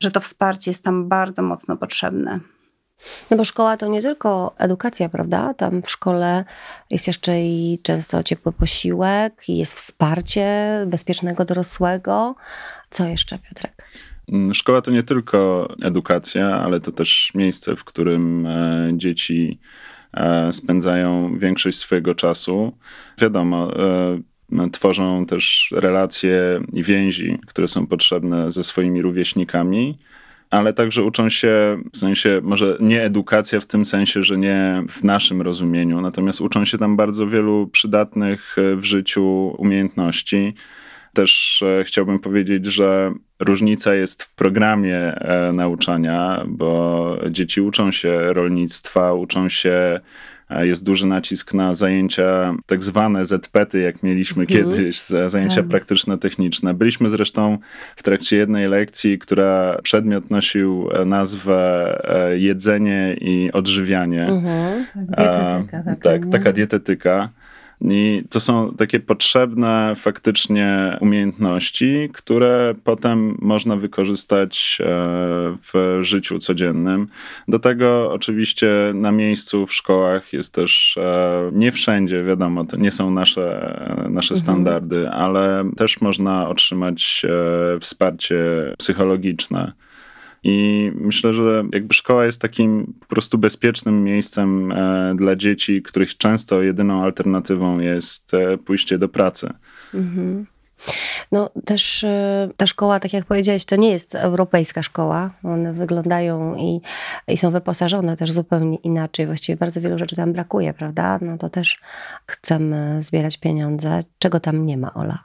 że 0.00 0.10
to 0.10 0.20
wsparcie 0.20 0.70
jest 0.70 0.84
tam 0.84 1.08
bardzo 1.08 1.42
mocno 1.42 1.76
potrzebne. 1.76 2.40
No 3.30 3.36
bo 3.36 3.44
szkoła 3.44 3.76
to 3.76 3.86
nie 3.86 4.02
tylko 4.02 4.54
edukacja, 4.58 5.08
prawda? 5.08 5.54
Tam 5.54 5.82
w 5.82 5.90
szkole 5.90 6.44
jest 6.90 7.06
jeszcze 7.06 7.42
i 7.42 7.78
często 7.82 8.22
ciepły 8.22 8.52
posiłek, 8.52 9.48
jest 9.48 9.74
wsparcie 9.74 10.46
bezpiecznego 10.86 11.44
dorosłego. 11.44 12.34
Co 12.90 13.06
jeszcze, 13.06 13.38
Piotrek? 13.38 13.84
Mm, 14.28 14.54
szkoła 14.54 14.82
to 14.82 14.90
nie 14.90 15.02
tylko 15.02 15.68
edukacja, 15.82 16.46
ale 16.46 16.80
to 16.80 16.92
też 16.92 17.32
miejsce, 17.34 17.76
w 17.76 17.84
którym 17.84 18.46
e, 18.46 18.90
dzieci 18.94 19.58
e, 20.14 20.52
spędzają 20.52 21.38
większość 21.38 21.78
swojego 21.78 22.14
czasu. 22.14 22.72
Wiadomo, 23.18 23.70
e, 23.76 24.70
tworzą 24.72 25.26
też 25.26 25.74
relacje 25.76 26.60
i 26.72 26.82
więzi, 26.82 27.38
które 27.46 27.68
są 27.68 27.86
potrzebne 27.86 28.52
ze 28.52 28.64
swoimi 28.64 29.02
rówieśnikami 29.02 29.98
ale 30.52 30.72
także 30.72 31.02
uczą 31.02 31.28
się, 31.28 31.82
w 31.92 31.98
sensie, 31.98 32.40
może 32.42 32.76
nie 32.80 33.02
edukacja 33.02 33.60
w 33.60 33.66
tym 33.66 33.84
sensie, 33.84 34.22
że 34.22 34.38
nie 34.38 34.84
w 34.88 35.04
naszym 35.04 35.42
rozumieniu, 35.42 36.00
natomiast 36.00 36.40
uczą 36.40 36.64
się 36.64 36.78
tam 36.78 36.96
bardzo 36.96 37.26
wielu 37.26 37.68
przydatnych 37.72 38.56
e, 38.58 38.76
w 38.76 38.84
życiu 38.84 39.54
umiejętności. 39.58 40.54
Też 41.12 41.62
e, 41.62 41.84
chciałbym 41.84 42.18
powiedzieć, 42.18 42.66
że 42.66 43.12
różnica 43.40 43.94
jest 43.94 44.22
w 44.22 44.34
programie 44.34 44.98
e, 44.98 45.52
nauczania, 45.52 46.44
bo 46.48 47.18
dzieci 47.30 47.60
uczą 47.60 47.90
się 47.90 48.32
rolnictwa, 48.32 49.12
uczą 49.12 49.48
się 49.48 50.00
jest 50.60 50.84
duży 50.84 51.06
nacisk 51.06 51.54
na 51.54 51.74
zajęcia 51.74 52.54
tak 52.66 52.84
zwane 52.84 53.24
ZPety, 53.24 53.80
jak 53.80 54.02
mieliśmy 54.02 54.42
mhm. 54.42 54.70
kiedyś, 54.70 55.00
zajęcia 55.26 55.56
tak. 55.56 55.66
praktyczne, 55.66 56.18
techniczne. 56.18 56.74
Byliśmy 56.74 57.08
zresztą 57.08 57.58
w 57.96 58.02
trakcie 58.02 58.36
jednej 58.36 58.68
lekcji, 58.68 59.18
która 59.18 59.78
przedmiot 59.82 60.30
nosił 60.30 60.88
e, 60.92 61.04
nazwę 61.04 62.00
e, 62.04 62.38
jedzenie 62.38 63.16
i 63.20 63.50
odżywianie. 63.52 64.26
Mhm. 64.26 64.86
Dietetyka, 64.96 65.82
taka, 65.84 65.96
tak, 66.02 66.26
taka 66.30 66.52
dietetyka. 66.52 67.28
I 67.90 68.22
to 68.30 68.40
są 68.40 68.74
takie 68.74 69.00
potrzebne 69.00 69.92
faktycznie 69.96 70.98
umiejętności, 71.00 72.10
które 72.12 72.74
potem 72.84 73.38
można 73.40 73.76
wykorzystać 73.76 74.78
e, 74.80 74.86
w 75.72 75.98
życiu 76.02 76.38
codziennym. 76.38 77.08
Do 77.48 77.58
tego 77.58 78.12
oczywiście 78.12 78.68
na 78.94 79.12
miejscu 79.12 79.66
w 79.66 79.74
szkołach 79.74 80.32
jest 80.32 80.54
też 80.54 80.98
e, 81.00 81.50
nie 81.52 81.72
wszędzie, 81.72 82.24
wiadomo, 82.24 82.64
to 82.64 82.76
nie 82.76 82.90
są 82.90 83.10
nasze, 83.10 83.76
nasze 84.08 84.34
mhm. 84.34 84.36
standardy, 84.36 85.10
ale 85.10 85.70
też 85.76 86.00
można 86.00 86.48
otrzymać 86.48 87.22
e, 87.24 87.80
wsparcie 87.80 88.36
psychologiczne. 88.78 89.72
I 90.42 90.90
myślę, 90.94 91.32
że 91.32 91.64
jakby 91.72 91.94
szkoła 91.94 92.24
jest 92.24 92.40
takim 92.40 92.94
po 93.00 93.06
prostu 93.06 93.38
bezpiecznym 93.38 94.04
miejscem 94.04 94.72
e, 94.72 95.14
dla 95.16 95.36
dzieci, 95.36 95.82
których 95.82 96.16
często 96.16 96.62
jedyną 96.62 97.02
alternatywą 97.02 97.78
jest 97.78 98.34
e, 98.34 98.58
pójście 98.58 98.98
do 98.98 99.08
pracy. 99.08 99.48
Mhm. 99.94 100.46
No 101.32 101.50
też 101.64 102.04
e, 102.04 102.48
ta 102.56 102.66
szkoła, 102.66 103.00
tak 103.00 103.12
jak 103.12 103.24
powiedziałeś, 103.24 103.64
to 103.64 103.76
nie 103.76 103.90
jest 103.90 104.14
europejska 104.14 104.82
szkoła. 104.82 105.30
One 105.42 105.72
wyglądają 105.72 106.56
i, 106.56 106.80
i 107.28 107.36
są 107.36 107.50
wyposażone 107.50 108.16
też 108.16 108.32
zupełnie 108.32 108.76
inaczej. 108.76 109.26
Właściwie 109.26 109.56
bardzo 109.56 109.80
wielu 109.80 109.98
rzeczy 109.98 110.16
tam 110.16 110.32
brakuje, 110.32 110.74
prawda? 110.74 111.18
No 111.22 111.38
to 111.38 111.50
też 111.50 111.80
chcemy 112.26 113.02
zbierać 113.02 113.36
pieniądze. 113.36 114.04
Czego 114.18 114.40
tam 114.40 114.66
nie 114.66 114.76
ma, 114.76 114.94
Ola? 114.94 115.18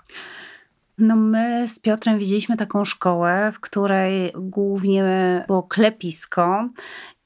No 0.98 1.16
my 1.16 1.68
z 1.68 1.80
Piotrem 1.80 2.20
widzieliśmy 2.20 2.58
taką 2.58 2.86
szkołę, 2.86 3.52
w 3.54 3.60
której 3.60 4.32
głównie 4.36 5.04
było 5.48 5.64
klepisko 5.64 6.70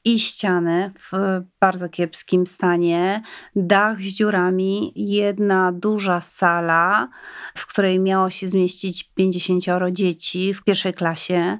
i 0.05 0.19
ściany 0.19 0.91
w 0.99 1.41
bardzo 1.59 1.89
kiepskim 1.89 2.47
stanie, 2.47 3.21
dach 3.55 4.01
z 4.01 4.05
dziurami, 4.05 4.93
jedna 4.95 5.71
duża 5.71 6.21
sala, 6.21 7.09
w 7.55 7.67
której 7.67 7.99
miało 7.99 8.29
się 8.29 8.47
zmieścić 8.47 9.03
50 9.03 9.63
dzieci 9.91 10.53
w 10.53 10.63
pierwszej 10.63 10.93
klasie, 10.93 11.57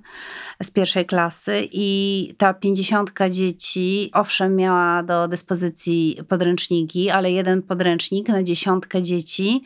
z 0.63 0.71
pierwszej 0.71 1.05
klasy. 1.05 1.67
I 1.71 2.35
ta 2.37 2.53
pięćdziesiątka 2.53 3.29
dzieci 3.29 4.09
owszem 4.13 4.55
miała 4.55 5.03
do 5.03 5.27
dyspozycji 5.27 6.17
podręczniki, 6.29 7.09
ale 7.09 7.31
jeden 7.31 7.61
podręcznik 7.61 8.27
na 8.27 8.43
dziesiątkę 8.43 9.01
dzieci, 9.01 9.63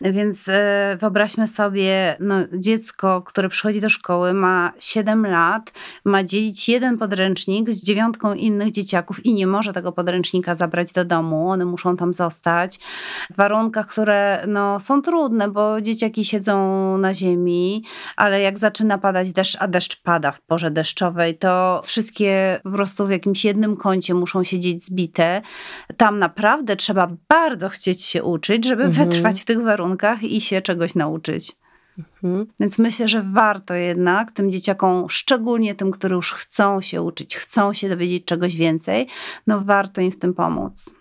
więc 0.00 0.48
e, 0.48 0.96
wyobraźmy 1.00 1.46
sobie 1.46 2.16
no, 2.20 2.34
dziecko, 2.52 3.22
które 3.22 3.48
przychodzi 3.48 3.80
do 3.80 3.88
szkoły 3.88 4.34
ma 4.34 4.72
7 4.78 5.26
lat, 5.26 5.72
ma 6.04 6.24
dzielić 6.24 6.68
jeden 6.68 6.98
podręcznik 6.98 7.70
z 7.70 7.82
dziewiątką 7.82 8.09
innych 8.36 8.70
dzieciaków 8.70 9.26
i 9.26 9.34
nie 9.34 9.46
może 9.46 9.72
tego 9.72 9.92
podręcznika 9.92 10.54
zabrać 10.54 10.92
do 10.92 11.04
domu, 11.04 11.50
one 11.50 11.64
muszą 11.64 11.96
tam 11.96 12.14
zostać 12.14 12.78
w 13.30 13.36
warunkach, 13.36 13.86
które 13.86 14.44
no, 14.48 14.80
są 14.80 15.02
trudne, 15.02 15.48
bo 15.48 15.80
dzieciaki 15.80 16.24
siedzą 16.24 16.98
na 16.98 17.14
ziemi, 17.14 17.84
ale 18.16 18.40
jak 18.40 18.58
zaczyna 18.58 18.98
padać 18.98 19.32
deszcz, 19.32 19.56
a 19.60 19.68
deszcz 19.68 20.02
pada 20.02 20.32
w 20.32 20.40
porze 20.40 20.70
deszczowej, 20.70 21.38
to 21.38 21.80
wszystkie 21.84 22.60
po 22.62 22.70
prostu 22.70 23.06
w 23.06 23.10
jakimś 23.10 23.44
jednym 23.44 23.76
kącie 23.76 24.14
muszą 24.14 24.44
siedzieć 24.44 24.84
zbite. 24.84 25.42
Tam 25.96 26.18
naprawdę 26.18 26.76
trzeba 26.76 27.08
bardzo 27.28 27.68
chcieć 27.68 28.02
się 28.04 28.24
uczyć, 28.24 28.64
żeby 28.64 28.84
mhm. 28.84 29.08
wytrwać 29.08 29.40
w 29.40 29.44
tych 29.44 29.62
warunkach 29.62 30.22
i 30.22 30.40
się 30.40 30.62
czegoś 30.62 30.94
nauczyć. 30.94 31.59
Mhm. 32.24 32.46
Więc 32.60 32.78
myślę, 32.78 33.08
że 33.08 33.22
warto 33.22 33.74
jednak 33.74 34.32
tym 34.32 34.50
dzieciakom, 34.50 35.06
szczególnie 35.08 35.74
tym, 35.74 35.90
które 35.90 36.16
już 36.16 36.32
chcą 36.32 36.80
się 36.80 37.02
uczyć, 37.02 37.36
chcą 37.36 37.72
się 37.72 37.88
dowiedzieć 37.88 38.24
czegoś 38.24 38.56
więcej, 38.56 39.06
no 39.46 39.60
warto 39.60 40.00
im 40.00 40.12
w 40.12 40.18
tym 40.18 40.34
pomóc. 40.34 41.00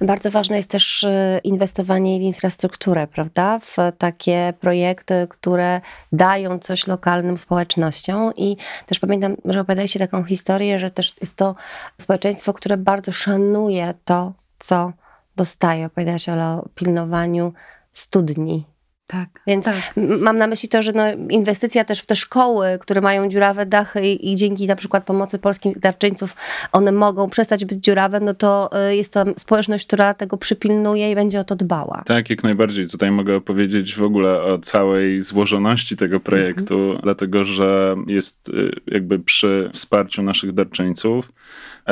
Bardzo 0.00 0.30
ważne 0.30 0.56
jest 0.56 0.70
też 0.70 1.02
y, 1.02 1.40
inwestowanie 1.44 2.18
w 2.18 2.22
infrastrukturę, 2.22 3.06
prawda? 3.06 3.58
W 3.58 3.76
takie 3.98 4.52
projekty, 4.60 5.26
które 5.30 5.80
dają 6.12 6.58
coś 6.58 6.86
lokalnym 6.86 7.38
społecznościom. 7.38 8.32
I 8.36 8.56
też 8.86 8.98
pamiętam, 8.98 9.36
że 9.44 9.60
opowiadaliście 9.60 9.98
taką 9.98 10.24
historię, 10.24 10.78
że 10.78 10.90
też 10.90 11.14
jest 11.20 11.36
to 11.36 11.54
społeczeństwo, 11.96 12.52
które 12.52 12.76
bardzo 12.76 13.12
szanuje 13.12 13.94
to, 14.04 14.32
co 14.58 14.92
dostaje. 15.36 15.86
Opowiadałaś 15.86 16.28
o 16.28 16.68
pilnowaniu 16.74 17.52
studni 17.92 18.71
Tak. 19.12 19.28
Więc 19.46 19.64
tak. 19.64 19.76
mam 19.96 20.38
na 20.38 20.46
myśli 20.46 20.68
to, 20.68 20.82
że 20.82 20.92
no, 20.92 21.02
inwestycja 21.30 21.84
też 21.84 22.00
w 22.00 22.06
te 22.06 22.16
szkoły, 22.16 22.66
które 22.80 23.00
mają 23.00 23.28
dziurawe 23.28 23.66
dachy 23.66 24.06
i, 24.06 24.32
i, 24.32 24.36
dzięki 24.36 24.66
na 24.66 24.76
przykład 24.76 25.04
pomocy 25.04 25.38
polskich 25.38 25.78
darczyńców 25.78 26.36
one 26.72 26.92
mogą 26.92 27.30
przestać 27.30 27.64
być 27.64 27.84
dziurawe, 27.84 28.20
no 28.20 28.34
to 28.34 28.70
y, 28.90 28.96
jest 28.96 29.12
to 29.12 29.24
społeczność, 29.36 29.86
która 29.86 30.14
tego 30.14 30.36
przypilnuje 30.36 31.10
i 31.10 31.14
będzie 31.14 31.40
o 31.40 31.44
to 31.44 31.56
dbała. 31.56 32.02
Tak, 32.06 32.30
jak 32.30 32.42
najbardziej. 32.42 32.88
Tutaj 32.88 33.10
mogę 33.10 33.36
opowiedzieć 33.36 33.94
w 33.94 34.02
ogóle 34.02 34.42
o 34.42 34.58
całej 34.58 35.20
złożoności 35.20 35.96
tego 35.96 36.20
projektu, 36.20 36.74
mhm. 36.74 37.00
dlatego 37.02 37.44
że 37.44 37.96
jest 38.06 38.48
y, 38.48 38.70
jakby 38.86 39.18
przy 39.18 39.70
wsparciu 39.72 40.22
naszych 40.22 40.52
darczyńców 40.52 41.32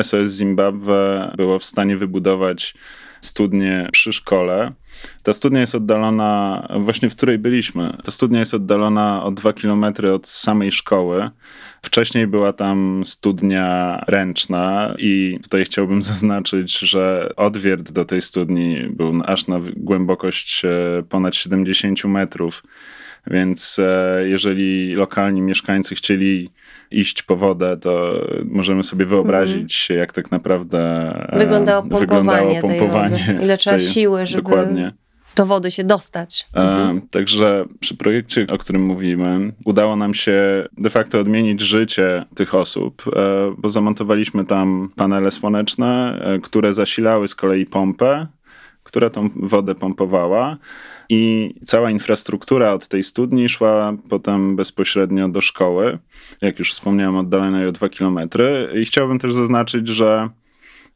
SOS 0.03 0.31
Zimbabwe 0.33 1.33
było 1.37 1.59
w 1.59 1.65
stanie 1.65 1.97
wybudować 1.97 2.75
studnię 3.21 3.89
przy 3.93 4.13
szkole. 4.13 4.73
Ta 5.23 5.33
studnia 5.33 5.61
jest 5.61 5.75
oddalona, 5.75 6.69
właśnie 6.81 7.11
w 7.11 7.17
której 7.17 7.39
byliśmy. 7.39 7.97
Ta 8.05 8.11
studnia 8.11 8.39
jest 8.39 8.55
oddalona 8.55 9.25
o 9.25 9.31
dwa 9.31 9.53
kilometry 9.53 10.13
od 10.13 10.29
samej 10.29 10.73
szkoły. 10.73 11.31
Wcześniej 11.83 12.27
była 12.27 12.53
tam 12.53 13.03
studnia 13.05 13.99
ręczna 14.07 14.95
i 14.99 15.39
tutaj 15.43 15.65
chciałbym 15.65 16.03
zaznaczyć, 16.13 16.79
że 16.79 17.33
odwiert 17.37 17.93
do 17.93 18.05
tej 18.05 18.23
studni 18.23 18.77
był 18.91 19.23
aż 19.27 19.47
na 19.47 19.61
głębokość 19.77 20.65
e, 20.65 21.03
ponad 21.09 21.37
70 21.37 22.05
metrów. 22.05 22.63
Więc 23.27 23.79
e, 23.79 24.23
jeżeli 24.29 24.95
lokalni 24.95 25.41
mieszkańcy 25.41 25.95
chcieli 25.95 26.51
iść 26.91 27.23
po 27.23 27.37
wodę, 27.37 27.77
to 27.81 28.25
możemy 28.45 28.83
sobie 28.83 29.07
wyobrazić, 29.07 29.91
mm. 29.91 30.01
jak 30.01 30.13
tak 30.13 30.31
naprawdę 30.31 30.79
e, 31.33 31.39
wyglądało 31.39 31.83
pompowanie. 31.83 32.63
Wyglądało 32.63 32.79
pompowanie 32.79 33.39
Ile 33.43 33.57
trzeba 33.57 33.77
tej, 33.77 33.87
siły, 33.87 34.27
żeby 34.27 34.43
dokładnie. 34.43 34.93
do 35.37 35.47
wody 35.47 35.71
się 35.71 35.85
dostać. 35.85 36.47
E, 36.57 37.01
także 37.11 37.65
przy 37.81 37.97
projekcie, 37.97 38.47
o 38.49 38.59
którym 38.59 38.83
mówimy, 38.83 39.53
udało 39.65 39.97
nam 39.97 40.15
się 40.15 40.69
de 40.79 40.91
facto 40.91 41.21
odmienić 41.21 41.61
życie 41.61 42.25
tych 42.35 42.55
osób, 42.55 43.03
e, 43.07 43.55
bo 43.59 43.69
zamontowaliśmy 43.69 44.45
tam 44.45 44.91
panele 44.97 45.31
słoneczne, 45.31 46.21
e, 46.23 46.39
które 46.39 46.73
zasilały 46.73 47.29
z 47.29 47.35
kolei 47.35 47.67
pompę, 47.67 48.27
która 48.91 49.11
tą 49.11 49.31
wodę 49.37 49.75
pompowała. 49.75 50.57
I 51.09 51.55
cała 51.65 51.91
infrastruktura 51.91 52.73
od 52.73 52.89
tej 52.89 53.05
studni 53.05 53.49
szła 53.49 53.93
potem 54.09 54.57
bezpośrednio 54.57 55.29
do 55.29 55.41
szkoły, 55.41 55.99
jak 56.41 56.59
już 56.59 56.73
wspomniałem, 56.73 57.17
oddalonej 57.17 57.67
o 57.67 57.73
2 57.73 57.89
kilometry. 57.89 58.69
I 58.83 58.85
chciałbym 58.85 59.19
też 59.19 59.35
zaznaczyć, 59.35 59.89
że 59.89 60.29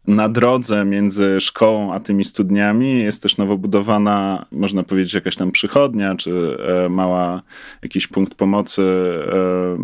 na 0.07 0.29
drodze 0.29 0.85
między 0.85 1.41
szkołą 1.41 1.93
a 1.93 2.01
tymi 2.01 2.25
studniami 2.25 2.99
jest 2.99 3.23
też 3.23 3.37
nowo 3.37 3.59
budowana, 3.59 4.47
można 4.53 4.83
powiedzieć, 4.83 5.15
jakaś 5.15 5.37
tam 5.37 5.51
przychodnia, 5.51 6.15
czy 6.15 6.57
e, 6.85 6.89
mała, 6.89 7.43
jakiś 7.83 8.07
punkt 8.07 8.35
pomocy 8.35 8.83
e, 8.83 9.77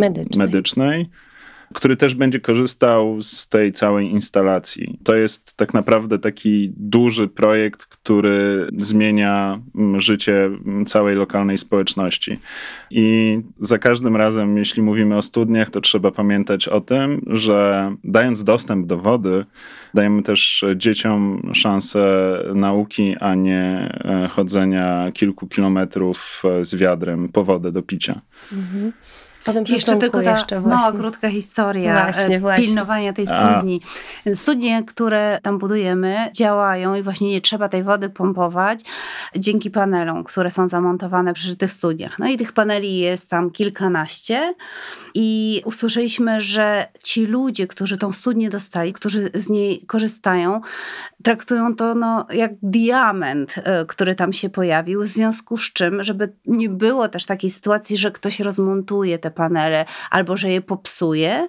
medycznej. 0.00 0.46
medycznej 0.46 1.06
który 1.74 1.96
też 1.96 2.14
będzie 2.14 2.40
korzystał 2.40 3.22
z 3.22 3.48
tej 3.48 3.72
całej 3.72 4.10
instalacji. 4.10 4.98
To 5.04 5.14
jest 5.14 5.56
tak 5.56 5.74
naprawdę 5.74 6.18
taki 6.18 6.72
duży 6.76 7.28
projekt, 7.28 7.86
który 7.86 8.68
zmienia 8.78 9.60
mm, 9.74 10.00
życie 10.00 10.44
mm, 10.44 10.86
całej 10.86 11.16
lokalnej 11.16 11.58
społeczności. 11.58 12.38
I 12.90 13.38
za 13.60 13.78
każdym 13.78 14.16
razem, 14.16 14.58
jeśli 14.58 14.82
mówimy 14.82 15.16
o 15.16 15.22
studniach, 15.22 15.70
to 15.70 15.80
trzeba 15.80 16.10
pamiętać 16.10 16.68
o 16.68 16.80
tym, 16.80 17.22
że 17.26 17.90
dając 18.04 18.44
dostęp 18.44 18.86
do 18.86 18.98
wody, 18.98 19.44
dajemy 19.94 20.22
też 20.22 20.64
dzieciom 20.76 21.50
szansę 21.54 22.36
nauki, 22.54 23.16
a 23.20 23.34
nie 23.34 23.92
e, 24.04 24.28
chodzenia 24.28 25.12
kilku 25.14 25.46
kilometrów 25.46 26.42
e, 26.44 26.64
z 26.64 26.74
wiadrem 26.74 27.28
po 27.28 27.44
wodę 27.44 27.72
do 27.72 27.82
picia. 27.82 28.20
Mhm. 28.52 28.92
Potem 29.44 29.64
jeszcze 29.68 29.96
tylko 29.96 30.22
ta 30.22 30.30
jeszcze 30.30 30.60
mała, 30.60 30.92
krótka 30.92 31.30
historia 31.30 32.04
właśnie, 32.04 32.36
e, 32.36 32.40
właśnie. 32.40 32.64
pilnowania 32.64 33.12
tej 33.12 33.26
studni. 33.26 33.80
A. 34.26 34.34
Studnie, 34.34 34.84
które 34.84 35.38
tam 35.42 35.58
budujemy, 35.58 36.30
działają 36.34 36.94
i 36.94 37.02
właśnie 37.02 37.30
nie 37.30 37.40
trzeba 37.40 37.68
tej 37.68 37.82
wody 37.82 38.08
pompować 38.08 38.80
dzięki 39.36 39.70
panelom, 39.70 40.24
które 40.24 40.50
są 40.50 40.68
zamontowane 40.68 41.34
przy 41.34 41.56
tych 41.56 41.72
studniach. 41.72 42.18
No 42.18 42.28
i 42.28 42.36
tych 42.36 42.52
paneli 42.52 42.98
jest 42.98 43.30
tam 43.30 43.50
kilkanaście 43.50 44.54
i 45.14 45.62
usłyszeliśmy, 45.64 46.40
że 46.40 46.86
ci 47.02 47.26
ludzie, 47.26 47.66
którzy 47.66 47.98
tą 47.98 48.12
studnię 48.12 48.50
dostali, 48.50 48.92
którzy 48.92 49.30
z 49.34 49.50
niej 49.50 49.84
korzystają, 49.86 50.60
traktują 51.22 51.76
to 51.76 51.94
no, 51.94 52.26
jak 52.32 52.52
diament, 52.62 53.54
e, 53.56 53.84
który 53.86 54.14
tam 54.14 54.32
się 54.32 54.48
pojawił, 54.48 55.02
w 55.02 55.06
związku 55.06 55.56
z 55.56 55.72
czym, 55.72 56.04
żeby 56.04 56.32
nie 56.46 56.68
było 56.68 57.08
też 57.08 57.26
takiej 57.26 57.50
sytuacji, 57.50 57.96
że 57.96 58.10
ktoś 58.10 58.40
rozmontuje 58.40 59.18
te 59.18 59.29
panele 59.30 59.84
albo 60.10 60.36
że 60.36 60.50
je 60.50 60.60
popsuje. 60.60 61.48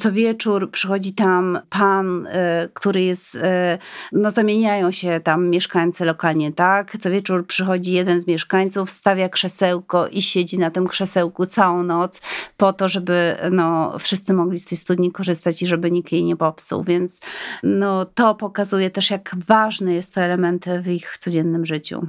Co 0.00 0.12
wieczór 0.12 0.70
przychodzi 0.70 1.14
tam 1.14 1.58
pan, 1.70 2.26
e, 2.26 2.68
który 2.74 3.02
jest, 3.02 3.34
e, 3.42 3.78
no 4.12 4.30
zamieniają 4.30 4.90
się 4.90 5.20
tam 5.24 5.48
mieszkańcy 5.48 6.04
lokalnie, 6.04 6.52
tak? 6.52 6.96
Co 7.00 7.10
wieczór 7.10 7.46
przychodzi 7.46 7.92
jeden 7.92 8.20
z 8.20 8.26
mieszkańców, 8.26 8.90
stawia 8.90 9.28
krzesełko 9.28 10.08
i 10.08 10.22
siedzi 10.22 10.58
na 10.58 10.70
tym 10.70 10.88
krzesełku 10.88 11.46
całą 11.46 11.82
noc 11.82 12.20
po 12.56 12.72
to, 12.72 12.88
żeby 12.88 13.36
no, 13.50 13.98
wszyscy 13.98 14.34
mogli 14.34 14.58
z 14.58 14.66
tej 14.66 14.78
studni 14.78 15.12
korzystać 15.12 15.62
i 15.62 15.66
żeby 15.66 15.90
nikt 15.90 16.12
jej 16.12 16.24
nie 16.24 16.36
popsuł. 16.36 16.84
Więc 16.84 17.20
no, 17.62 18.04
to 18.04 18.34
pokazuje 18.34 18.90
też, 18.90 19.10
jak 19.10 19.36
ważny 19.46 19.94
jest 19.94 20.14
to 20.14 20.20
element 20.20 20.66
w 20.82 20.88
ich 20.88 21.18
codziennym 21.18 21.66
życiu. 21.66 22.06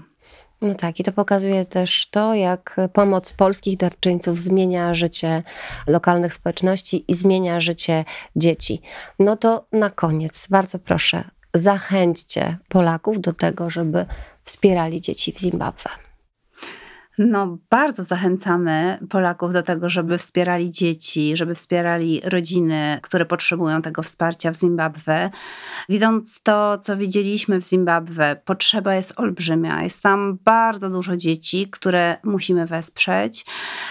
No 0.64 0.76
tak, 0.76 1.00
i 1.00 1.04
to 1.04 1.12
pokazuje 1.12 1.66
też 1.66 2.08
to, 2.08 2.34
jak 2.34 2.78
pomoc 2.94 3.32
polskich 3.32 3.78
darczyńców 3.78 4.40
zmienia 4.40 4.94
życie 4.94 5.44
lokalnych 5.88 6.34
społeczności 6.34 7.06
i 7.08 7.16
zmienia 7.16 7.60
życie 7.60 8.06
dzieci. 8.36 8.82
No 9.20 9.36
to 9.36 9.66
na 9.72 9.90
koniec, 9.90 10.48
bardzo 10.48 10.80
proszę, 10.80 11.24
zachęćcie 11.54 12.58
Polaków 12.68 13.22
do 13.22 13.34
tego, 13.34 13.70
żeby 13.70 14.06
wspierali 14.44 15.02
dzieci 15.02 15.34
w 15.34 15.40
Zimbabwe. 15.40 16.03
No, 17.18 17.58
bardzo 17.70 18.04
zachęcamy 18.04 19.00
Polaków 19.10 19.54
do 19.54 19.64
tego, 19.64 19.90
żeby 19.90 20.18
wspierali 20.18 20.72
dzieci, 20.72 21.38
żeby 21.38 21.56
wspierali 21.56 22.22
rodziny, 22.24 23.00
które 23.02 23.26
potrzebują 23.26 23.82
tego 23.82 24.02
wsparcia 24.04 24.52
w 24.52 24.56
Zimbabwe. 24.56 25.30
Widząc 25.90 26.42
to, 26.42 26.78
co 26.78 26.98
widzieliśmy 26.98 27.62
w 27.62 27.68
Zimbabwe, 27.68 28.36
potrzeba 28.46 28.96
jest 28.96 29.20
olbrzymia. 29.20 29.84
Jest 29.84 30.04
tam 30.04 30.38
bardzo 30.44 30.90
dużo 30.90 31.18
dzieci, 31.18 31.68
które 31.72 32.18
musimy 32.24 32.66
wesprzeć. 32.66 33.46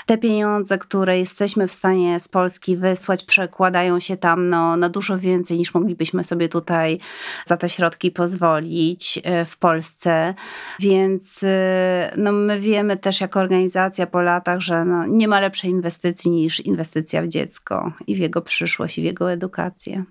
Te 0.07 0.19
pieniądze, 0.19 0.79
które 0.79 1.19
jesteśmy 1.19 1.69
w 1.69 1.73
stanie 1.73 2.21
z 2.21 2.29
Polski 2.29 2.77
wysłać, 2.77 3.25
przekładają 3.25 4.01
się 4.01 4.17
tam 4.17 4.49
no, 4.49 4.77
na 4.77 4.89
dużo 4.89 5.19
więcej 5.19 5.59
niż 5.59 5.75
moglibyśmy 5.75 6.25
sobie 6.25 6.49
tutaj 6.49 6.99
za 7.47 7.57
te 7.57 7.69
środki 7.69 8.11
pozwolić 8.11 9.21
e, 9.25 9.45
w 9.45 9.57
Polsce. 9.57 10.35
Więc 10.81 11.41
e, 11.43 12.13
no, 12.17 12.33
my 12.33 12.61
wiemy 12.61 12.97
też, 12.97 13.12
też 13.13 13.21
jako 13.21 13.41
organizacja 13.41 14.07
po 14.07 14.23
latach, 14.23 14.61
że 14.61 14.85
no, 14.85 15.07
nie 15.07 15.29
ma 15.29 15.41
lepszej 15.41 15.71
inwestycji 15.71 16.31
niż 16.31 16.61
inwestycja 16.61 17.23
w 17.23 17.29
dziecko 17.29 17.93
i 18.07 18.15
w 18.15 18.19
jego 18.19 18.43
przyszłość, 18.43 18.99
i 18.99 19.03
w 19.03 19.05
jego 19.05 19.33
edukację. 19.33 20.05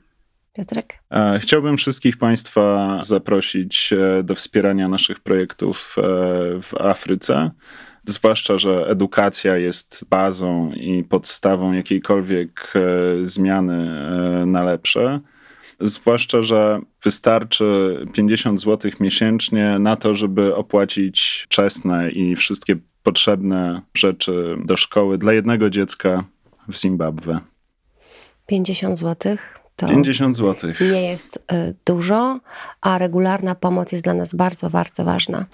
Piotrek? 0.54 1.00
E, 1.12 1.40
chciałbym 1.40 1.78
wszystkich 1.78 2.18
Państwa 2.18 3.00
zaprosić 3.02 3.94
e, 3.94 4.24
do 4.24 4.36
wspierania 4.36 4.88
naszych 4.88 5.20
projektów 5.20 5.96
e, 5.98 6.02
w 6.62 6.74
Afryce. 6.80 7.52
Zwłaszcza, 8.06 8.58
że 8.58 8.88
edukacja 8.88 9.58
jest 9.58 10.06
bazą 10.10 10.72
i 10.72 11.04
podstawą 11.04 11.72
jakiejkolwiek 11.74 12.74
zmiany 13.24 13.86
na 14.46 14.64
lepsze. 14.64 15.20
Zwłaszcza, 15.80 16.42
że 16.42 16.80
wystarczy 17.04 17.98
50 18.14 18.62
zł 18.62 18.92
miesięcznie 19.00 19.80
na 19.80 19.96
to, 19.96 20.16
żeby 20.16 20.56
opłacić 20.56 21.46
czesne 21.50 22.12
i 22.12 22.36
wszystkie 22.36 22.76
potrzebne 23.04 23.82
rzeczy 23.94 24.58
do 24.66 24.78
szkoły 24.78 25.18
dla 25.18 25.34
jednego 25.34 25.70
dziecka 25.70 26.24
w 26.68 26.78
Zimbabwe. 26.78 27.40
50 28.48 29.00
zł 29.00 29.38
to 29.82 29.88
50 29.88 30.38
zł. 30.38 30.72
nie 30.82 31.02
jest 31.02 31.36
y, 31.38 31.76
dużo, 31.86 32.40
a 32.82 32.98
regularna 32.98 33.56
pomoc 33.56 33.92
jest 33.92 34.04
dla 34.04 34.14
nas 34.14 34.36
bardzo, 34.36 34.70
bardzo 34.70 35.04
ważna. 35.04 35.46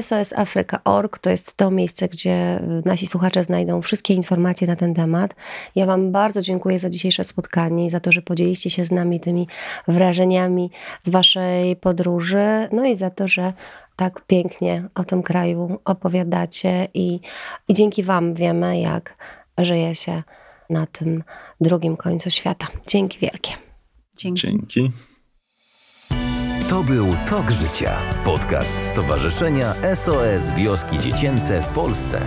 SOS 0.00 0.32
Africa.org 0.32 1.18
to 1.18 1.30
jest 1.30 1.56
to 1.56 1.70
miejsce, 1.70 2.08
gdzie 2.08 2.60
y, 2.60 2.82
nasi 2.84 3.06
słuchacze 3.06 3.44
znajdą 3.44 3.82
wszystkie 3.82 4.14
informacje 4.14 4.66
na 4.66 4.76
ten 4.76 4.94
temat. 4.94 5.34
Ja 5.74 5.86
Wam 5.86 6.12
bardzo 6.12 6.42
dziękuję 6.42 6.78
za 6.78 6.90
dzisiejsze 6.90 7.24
spotkanie 7.24 7.86
i 7.86 7.90
za 7.90 8.00
to, 8.00 8.12
że 8.12 8.22
podzieliście 8.22 8.70
się 8.70 8.86
z 8.86 8.92
nami 8.92 9.20
tymi 9.20 9.48
wrażeniami 9.88 10.70
z 11.02 11.08
Waszej 11.08 11.76
podróży, 11.76 12.68
no 12.72 12.84
i 12.84 12.96
za 12.96 13.10
to, 13.10 13.28
że 13.28 13.52
tak 13.96 14.26
pięknie 14.26 14.88
o 14.94 15.04
tym 15.04 15.22
kraju 15.22 15.78
opowiadacie 15.84 16.88
i, 16.94 17.20
i 17.68 17.74
dzięki 17.74 18.02
Wam 18.02 18.34
wiemy, 18.34 18.80
jak 18.80 19.16
żyje 19.58 19.94
się 19.94 20.22
na 20.70 20.86
tym 20.86 21.24
drugim 21.60 21.96
końcu 21.96 22.30
świata. 22.30 22.66
Dzięki 22.86 23.18
wielkie. 23.18 23.52
Dzięki. 24.16 24.40
Dzięki. 24.40 24.92
To 26.68 26.82
był 26.82 27.06
Tok 27.28 27.50
Życia, 27.50 27.98
podcast 28.24 28.78
Stowarzyszenia 28.78 29.74
SOS 29.94 30.50
Wioski 30.50 30.98
Dziecięce 30.98 31.62
w 31.62 31.74
Polsce. 31.74 32.20